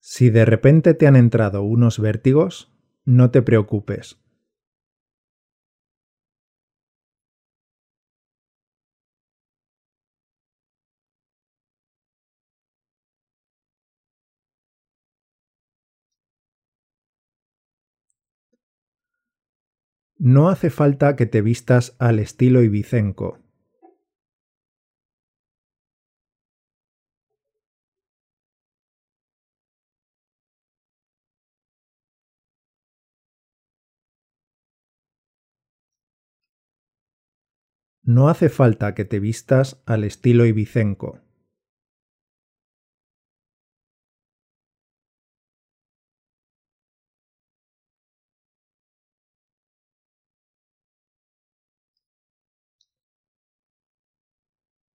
Si 0.00 0.28
de 0.28 0.44
repente 0.44 0.92
te 0.92 1.06
han 1.06 1.16
entrado 1.16 1.62
unos 1.62 1.98
vértigos, 1.98 2.70
no 3.06 3.30
te 3.30 3.40
preocupes. 3.40 4.20
No 20.20 20.48
hace 20.48 20.70
falta 20.70 21.14
que 21.14 21.26
te 21.26 21.42
vistas 21.42 21.94
al 22.00 22.18
estilo 22.18 22.62
ibicenco. 22.62 23.38
No 38.02 38.28
hace 38.28 38.48
falta 38.48 38.94
que 38.94 39.04
te 39.04 39.20
vistas 39.20 39.82
al 39.86 40.02
estilo 40.02 40.46
ibicenco. 40.46 41.27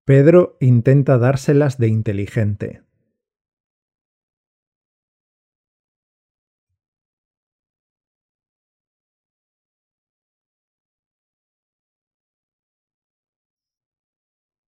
Pedro 0.06 0.58
intenta 0.60 1.18
dárselas 1.18 1.78
de 1.78 1.88
inteligente. 1.88 2.84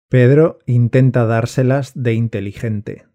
Pedro 0.09 0.61
intenta 0.67 1.27
dárselas 1.27 2.01
de 2.01 2.13
inteligente. 2.15 3.14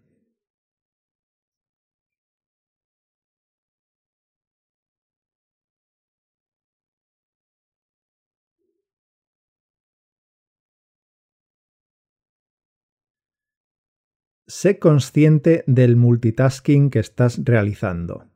Sé 14.52 14.80
consciente 14.80 15.62
del 15.68 15.94
multitasking 15.94 16.90
que 16.90 16.98
estás 16.98 17.40
realizando. 17.44 18.26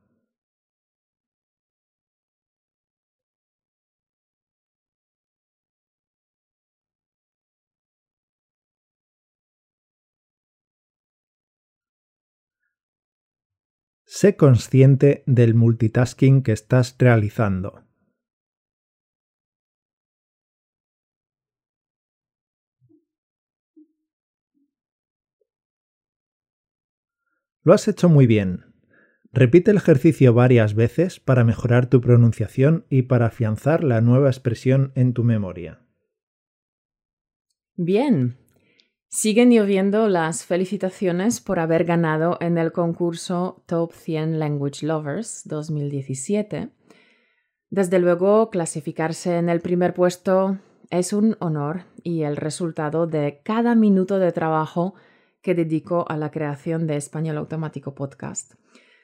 Sé 14.05 14.37
consciente 14.37 15.25
del 15.27 15.57
multitasking 15.57 16.45
que 16.45 16.53
estás 16.53 16.95
realizando. 16.97 17.83
Lo 27.65 27.73
has 27.73 27.89
hecho 27.89 28.09
muy 28.09 28.27
bien. 28.27 28.67
Repite 29.33 29.73
el 29.73 29.79
ejercicio 29.79 30.33
varias 30.33 30.75
veces 30.75 31.19
para 31.19 31.43
mejorar 31.43 31.87
tu 31.87 32.01
pronunciación 32.01 32.87
y 32.89 33.03
para 33.03 33.27
afianzar 33.27 33.83
la 33.83 34.01
nueva 34.01 34.29
expresión 34.29 34.93
en 34.95 35.13
tu 35.13 35.25
memoria. 35.25 35.81
Bien, 37.75 38.37
Siguen 39.17 39.53
lloviendo 39.53 40.09
las 40.09 40.45
felicitaciones 40.45 41.41
por 41.41 41.61
haber 41.61 41.85
ganado 41.85 42.37
en 42.41 42.59
el 42.59 42.73
concurso 42.73 43.63
Top 43.67 43.93
100 43.93 44.41
Language 44.41 44.85
Lovers 44.85 45.43
2017. 45.45 46.71
Desde 47.71 48.01
luego, 48.01 48.51
clasificarse 48.51 49.37
en 49.37 49.51
el 49.51 49.61
primer 49.61 49.95
puesto 49.95 50.59
es 50.91 51.13
un 51.13 51.37
honor 51.39 51.85
y 52.03 52.23
el 52.23 52.37
resultado 52.37 53.07
de 53.07 53.41
cada 53.45 53.77
minuto 53.77 54.19
de 54.19 54.33
trabajo 54.33 54.97
que 55.45 55.55
dedico 55.55 56.07
a 56.09 56.17
la 56.17 56.31
creación 56.31 56.87
de 56.87 56.97
Español 56.97 57.37
Automático 57.37 57.95
Podcast. 57.95 58.55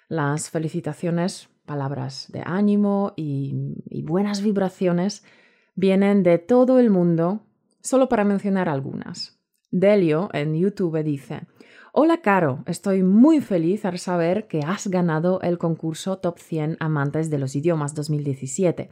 Las 0.09 0.49
felicitaciones, 0.49 1.51
palabras 1.67 2.29
de 2.33 2.43
ánimo 2.45 3.13
y, 3.15 3.55
y 3.91 4.03
buenas 4.03 4.43
vibraciones 4.43 5.23
vienen 5.75 6.23
de 6.23 6.39
todo 6.39 6.81
el 6.81 6.89
mundo, 6.89 7.45
solo 7.83 8.09
para 8.09 8.25
mencionar 8.25 8.71
algunas. 8.71 9.39
Delio 9.71 10.31
en 10.33 10.55
YouTube 10.55 11.05
dice, 11.05 11.43
Hola 11.93 12.23
Caro, 12.23 12.65
estoy 12.67 13.03
muy 13.03 13.43
feliz 13.43 13.85
al 13.85 13.99
saber 13.99 14.47
que 14.47 14.61
has 14.61 14.89
ganado 14.89 15.43
el 15.43 15.59
concurso 15.59 16.19
Top 16.19 16.39
100 16.39 16.79
Amantes 16.81 17.29
de 17.29 17.39
los 17.39 17.55
Idiomas 17.55 17.95
2017. 17.95 18.91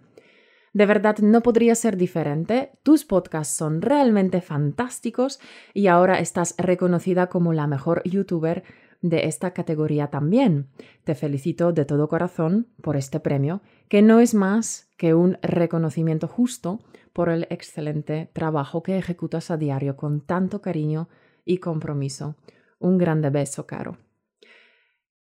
De 0.78 0.86
verdad 0.86 1.18
no 1.18 1.40
podría 1.40 1.74
ser 1.74 1.96
diferente, 1.96 2.70
tus 2.84 3.04
podcasts 3.04 3.52
son 3.52 3.82
realmente 3.82 4.40
fantásticos 4.40 5.40
y 5.74 5.88
ahora 5.88 6.20
estás 6.20 6.54
reconocida 6.56 7.28
como 7.28 7.52
la 7.52 7.66
mejor 7.66 8.00
youtuber 8.04 8.62
de 9.02 9.26
esta 9.26 9.52
categoría 9.52 10.06
también. 10.06 10.68
Te 11.02 11.16
felicito 11.16 11.72
de 11.72 11.84
todo 11.84 12.06
corazón 12.06 12.68
por 12.80 12.96
este 12.96 13.18
premio, 13.18 13.60
que 13.88 14.02
no 14.02 14.20
es 14.20 14.34
más 14.34 14.88
que 14.96 15.14
un 15.14 15.38
reconocimiento 15.42 16.28
justo 16.28 16.78
por 17.12 17.28
el 17.28 17.48
excelente 17.50 18.30
trabajo 18.32 18.84
que 18.84 18.98
ejecutas 18.98 19.50
a 19.50 19.56
diario 19.56 19.96
con 19.96 20.20
tanto 20.20 20.62
cariño 20.62 21.08
y 21.44 21.58
compromiso. 21.58 22.36
Un 22.78 22.98
grande 22.98 23.30
beso, 23.30 23.66
Caro. 23.66 23.98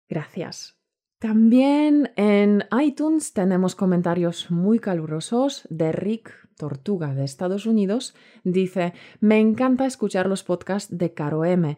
Gracias. 0.08 0.77
También 1.20 2.12
en 2.16 2.66
iTunes 2.80 3.34
tenemos 3.34 3.74
comentarios 3.74 4.52
muy 4.52 4.78
calurosos 4.78 5.68
de 5.72 5.92
Rick 5.92 6.32
Tortuga 6.56 7.16
de 7.16 7.24
Estados 7.24 7.66
Unidos. 7.66 8.14
Dice, 8.44 8.94
me 9.20 9.40
encanta 9.40 9.88
escuchar 9.88 10.28
los 10.28 10.44
podcasts 10.44 10.96
de 10.96 11.16
Caro 11.16 11.44
M. 11.44 11.78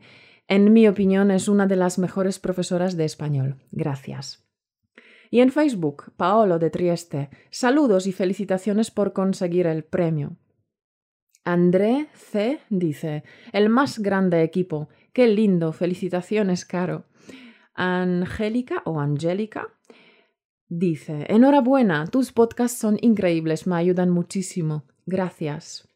En 0.49 0.73
mi 0.73 0.89
opinión 0.89 1.31
es 1.31 1.47
una 1.47 1.67
de 1.67 1.77
las 1.77 1.99
mejores 1.99 2.37
profesoras 2.37 2.97
de 2.97 3.05
español. 3.05 3.55
Gracias. 3.71 4.45
Y 5.31 5.39
en 5.39 5.51
Facebook, 5.51 6.11
Paolo 6.17 6.59
de 6.59 6.69
Trieste, 6.69 7.29
saludos 7.49 8.07
y 8.07 8.11
felicitaciones 8.11 8.91
por 8.91 9.13
conseguir 9.13 9.67
el 9.67 9.85
premio. 9.85 10.35
André 11.45 12.07
C. 12.13 12.59
dice, 12.69 13.23
el 13.53 13.69
más 13.69 13.99
grande 13.99 14.43
equipo, 14.43 14.89
qué 15.13 15.27
lindo, 15.27 15.71
felicitaciones, 15.71 16.65
Caro. 16.65 17.05
Angélica 17.79 18.81
o 18.85 18.99
Angélica 18.99 19.69
dice, 20.67 21.25
enhorabuena, 21.29 22.07
tus 22.07 22.31
podcasts 22.33 22.77
son 22.77 22.97
increíbles, 23.01 23.65
me 23.65 23.77
ayudan 23.77 24.09
muchísimo. 24.09 24.83
Gracias. 25.05 25.87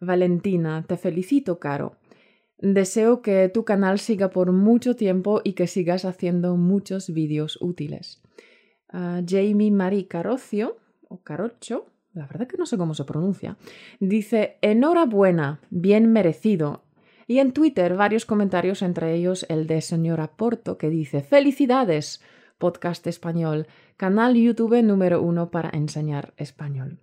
Valentina, 0.00 0.84
te 0.86 0.96
felicito, 0.96 1.58
Caro. 1.58 1.96
Deseo 2.58 3.22
que 3.22 3.48
tu 3.48 3.64
canal 3.64 3.98
siga 3.98 4.30
por 4.30 4.52
mucho 4.52 4.96
tiempo 4.96 5.40
y 5.44 5.52
que 5.54 5.66
sigas 5.66 6.04
haciendo 6.04 6.56
muchos 6.56 7.12
vídeos 7.12 7.58
útiles. 7.60 8.20
Jamie 8.90 9.70
Marie 9.70 10.06
Carocio, 10.06 10.76
o 11.08 11.22
Carocho, 11.22 11.86
la 12.12 12.26
verdad 12.26 12.46
que 12.46 12.56
no 12.56 12.66
sé 12.66 12.76
cómo 12.76 12.94
se 12.94 13.04
pronuncia, 13.04 13.56
dice, 13.98 14.58
enhorabuena, 14.62 15.60
bien 15.70 16.12
merecido. 16.12 16.83
Y 17.26 17.38
en 17.38 17.52
Twitter 17.52 17.96
varios 17.96 18.26
comentarios, 18.26 18.82
entre 18.82 19.14
ellos 19.14 19.46
el 19.48 19.66
de 19.66 19.80
señora 19.80 20.36
Porto, 20.36 20.78
que 20.78 20.90
dice, 20.90 21.22
felicidades, 21.22 22.22
podcast 22.58 23.06
español, 23.06 23.66
canal 23.96 24.34
YouTube 24.34 24.82
número 24.82 25.22
uno 25.22 25.50
para 25.50 25.70
enseñar 25.70 26.34
español. 26.36 27.00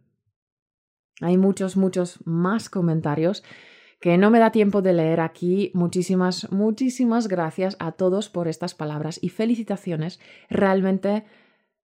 Hay 1.22 1.38
muchos, 1.38 1.78
muchos 1.78 2.20
más 2.26 2.70
comentarios 2.70 3.44
que 4.00 4.18
no 4.18 4.32
me 4.32 4.40
da 4.40 4.52
tiempo 4.52 4.82
de 4.82 4.94
leer 4.94 5.20
aquí. 5.22 5.72
Muchísimas, 5.76 6.52
muchísimas 6.52 7.28
gracias 7.28 7.78
a 7.80 7.92
todos 7.92 8.30
por 8.30 8.48
estas 8.48 8.74
palabras 8.74 9.20
y 9.22 9.30
felicitaciones. 9.30 10.20
Realmente 10.50 11.26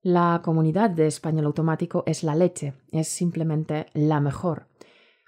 la 0.02 0.42
comunidad 0.44 0.90
de 0.90 1.06
español 1.06 1.46
automático 1.46 2.04
es 2.08 2.24
la 2.24 2.36
leche, 2.36 2.74
es 2.92 3.08
simplemente 3.08 3.86
la 3.94 4.20
mejor. 4.20 4.68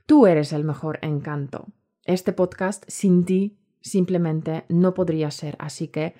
Tú 0.08 0.26
eres 0.26 0.52
el 0.54 0.64
mejor 0.64 0.98
encanto. 1.04 1.68
Este 2.06 2.34
podcast 2.34 2.84
sin 2.88 3.26
ti 3.26 3.60
simplemente 3.82 4.66
no 4.70 4.94
podría 4.94 5.32
ser, 5.32 5.56
así 5.60 5.90
que 5.90 6.16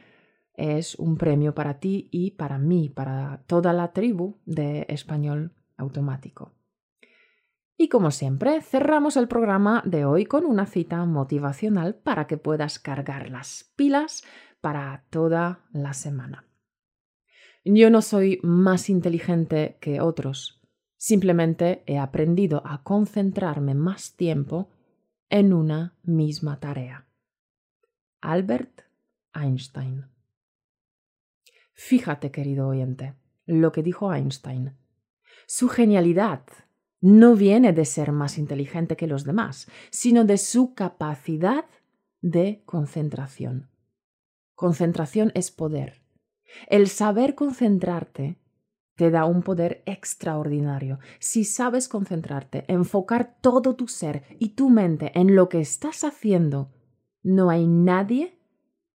es 0.54 0.96
un 0.96 1.18
premio 1.18 1.56
para 1.56 1.80
ti 1.80 2.10
y 2.12 2.32
para 2.32 2.58
mí, 2.58 2.90
para 2.90 3.44
toda 3.48 3.72
la 3.74 3.94
tribu 3.94 4.38
de 4.46 4.86
español 4.90 5.54
automático. 5.78 6.54
Y 7.78 7.88
como 7.88 8.12
siempre, 8.12 8.62
cerramos 8.62 9.16
el 9.16 9.30
programa 9.30 9.82
de 9.86 10.04
hoy 10.04 10.26
con 10.26 10.46
una 10.46 10.66
cita 10.66 11.06
motivacional 11.06 11.96
para 11.96 12.28
que 12.28 12.38
puedas 12.38 12.78
cargar 12.78 13.30
las 13.30 13.72
pilas 13.78 14.24
para 14.60 15.06
toda 15.10 15.66
la 15.72 15.94
semana. 15.94 16.46
Yo 17.64 17.90
no 17.90 18.02
soy 18.02 18.40
más 18.44 18.90
inteligente 18.90 19.78
que 19.80 20.02
otros, 20.02 20.62
simplemente 20.98 21.84
he 21.86 21.98
aprendido 21.98 22.62
a 22.66 22.84
concentrarme 22.84 23.76
más 23.76 24.18
tiempo 24.18 24.70
en 25.30 25.54
una 25.54 25.96
misma 26.04 26.60
tarea. 26.60 27.08
Albert 28.22 28.82
Einstein. 29.34 30.06
Fíjate, 31.74 32.32
querido 32.32 32.68
oyente, 32.68 33.16
lo 33.46 33.72
que 33.72 33.84
dijo 33.84 34.14
Einstein. 34.14 34.76
Su 35.48 35.70
genialidad 35.70 36.44
no 37.02 37.36
viene 37.36 37.72
de 37.72 37.86
ser 37.86 38.12
más 38.12 38.38
inteligente 38.38 38.98
que 38.98 39.08
los 39.08 39.24
demás, 39.24 39.68
sino 39.90 40.26
de 40.26 40.38
su 40.38 40.74
capacidad 40.74 41.66
de 42.22 42.62
concentración. 42.66 43.70
Concentración 44.56 45.32
es 45.36 45.52
poder 45.52 46.02
el 46.68 46.88
saber 46.88 47.36
concentrarte 47.36 48.38
te 49.00 49.12
da 49.12 49.24
un 49.24 49.44
poder 49.44 49.82
extraordinario. 49.86 51.00
Si 51.20 51.46
sabes 51.46 51.88
concentrarte, 51.88 52.66
enfocar 52.68 53.38
todo 53.40 53.78
tu 53.78 53.88
ser 53.88 54.24
y 54.40 54.56
tu 54.56 54.70
mente 54.70 55.14
en 55.18 55.38
lo 55.38 55.48
que 55.48 55.62
estás 55.62 56.04
haciendo, 56.04 56.74
no 57.24 57.50
hay 57.50 57.66
nadie 57.66 58.38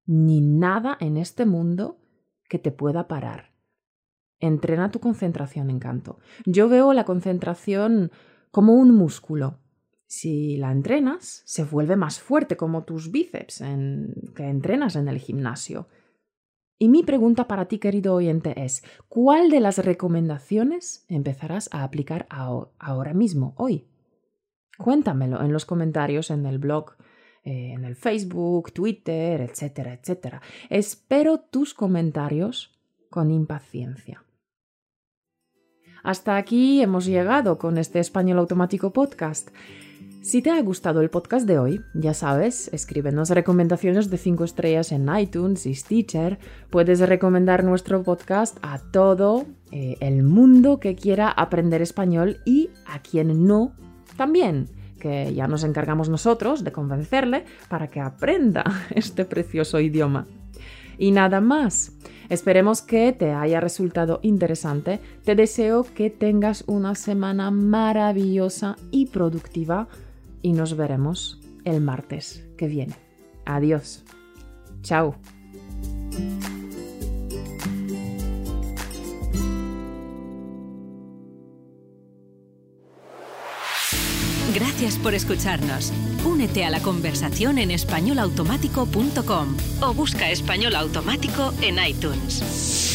ni 0.05 0.43
nada 0.43 0.99
en 1.01 1.17
este 1.17 1.47
mundo 1.47 2.03
que 2.51 2.59
te 2.59 2.71
pueda 2.71 3.09
parar. 3.09 3.55
Entrena 4.41 4.91
tu 4.91 5.01
concentración, 5.01 5.71
encanto. 5.71 6.19
Yo 6.45 6.69
veo 6.69 6.93
la 6.93 7.07
concentración 7.07 8.13
como 8.51 8.75
un 8.75 8.95
músculo. 8.95 9.59
Si 10.05 10.59
la 10.59 10.71
entrenas, 10.71 11.41
se 11.47 11.65
vuelve 11.65 11.97
más 11.97 12.21
fuerte 12.21 12.59
como 12.59 12.85
tus 12.85 13.11
bíceps 13.11 13.63
en, 13.63 14.13
que 14.37 14.51
entrenas 14.51 14.97
en 14.97 15.09
el 15.09 15.17
gimnasio. 15.17 15.89
Y 16.85 16.89
mi 16.91 17.03
pregunta 17.03 17.49
para 17.49 17.65
ti, 17.65 17.79
querido 17.79 18.13
oyente, 18.15 18.63
es, 18.63 18.85
¿cuál 19.09 19.49
de 19.49 19.59
las 19.59 19.79
recomendaciones 19.79 21.07
empezarás 21.09 21.71
a 21.73 21.83
aplicar 21.83 22.27
ahora 22.29 23.15
mismo, 23.15 23.55
hoy? 23.57 23.89
Cuéntamelo 24.77 25.41
en 25.41 25.51
los 25.51 25.65
comentarios 25.65 26.31
en 26.31 26.45
el 26.45 26.59
blog, 26.59 26.91
eh, 27.43 27.73
en 27.73 27.87
el 27.87 27.97
Facebook, 27.97 28.75
Twitter, 28.75 29.41
etcétera, 29.41 29.95
etcétera. 29.95 30.43
Espero 30.69 31.41
tus 31.41 31.73
comentarios 31.73 32.79
con 33.09 33.31
impaciencia. 33.31 34.23
Hasta 36.03 36.37
aquí 36.37 36.83
hemos 36.83 37.07
llegado 37.07 37.57
con 37.57 37.79
este 37.79 37.99
Español 37.99 38.41
Automático 38.41 38.93
Podcast. 38.93 39.49
Si 40.25 40.41
te 40.41 40.51
ha 40.51 40.63
gustado 40.63 41.03
el 41.03 41.11
podcast 41.11 41.47
de 41.47 41.59
hoy, 41.59 41.83
ya 41.93 42.15
sabes, 42.15 42.73
escríbenos 42.73 43.29
recomendaciones 43.29 44.09
de 44.09 44.17
5 44.17 44.45
estrellas 44.45 44.91
en 44.91 45.07
iTunes 45.15 45.67
y 45.67 45.75
Stitcher. 45.75 46.39
Puedes 46.71 47.01
recomendar 47.01 47.63
nuestro 47.63 48.03
podcast 48.03 48.57
a 48.63 48.79
todo 48.79 49.45
eh, 49.71 49.99
el 50.01 50.23
mundo 50.23 50.81
que 50.81 50.97
quiera 50.97 51.29
aprender 51.29 51.83
español 51.83 52.39
y 52.47 52.71
a 52.87 53.03
quien 53.03 53.47
no 53.47 53.75
también, 54.17 54.71
que 54.99 55.35
ya 55.35 55.47
nos 55.47 55.63
encargamos 55.63 56.09
nosotros 56.09 56.65
de 56.65 56.73
convencerle 56.73 57.45
para 57.69 57.89
que 57.89 58.01
aprenda 58.01 58.65
este 58.95 59.27
precioso 59.27 59.79
idioma. 59.79 60.27
Y 60.97 61.11
nada 61.11 61.43
más. 61.43 61.93
Esperemos 62.31 62.81
que 62.81 63.13
te 63.13 63.33
haya 63.33 63.61
resultado 63.61 64.21
interesante. 64.23 65.01
Te 65.25 65.35
deseo 65.35 65.85
que 65.85 66.09
tengas 66.09 66.65
una 66.67 66.95
semana 66.95 67.51
maravillosa 67.51 68.77
y 68.91 69.07
productiva 69.07 69.89
y 70.45 70.53
nos 70.53 70.77
veremos 70.77 71.41
el 71.65 71.81
martes 71.81 72.45
que 72.59 72.69
viene. 72.69 72.95
Adiós. 73.47 74.05
Chao. 74.83 75.17
Gracias 84.55 84.99
por 84.99 85.15
escucharnos. 85.15 85.93
Únete 86.27 86.67
a 86.67 86.71
la 86.71 86.81
conversación 86.81 87.57
en 87.57 87.71
españolautomático.com 87.71 89.57
o 89.81 89.95
busca 89.95 90.31
español 90.31 90.75
automático 90.75 91.55
en 91.63 91.79
iTunes. 91.83 92.94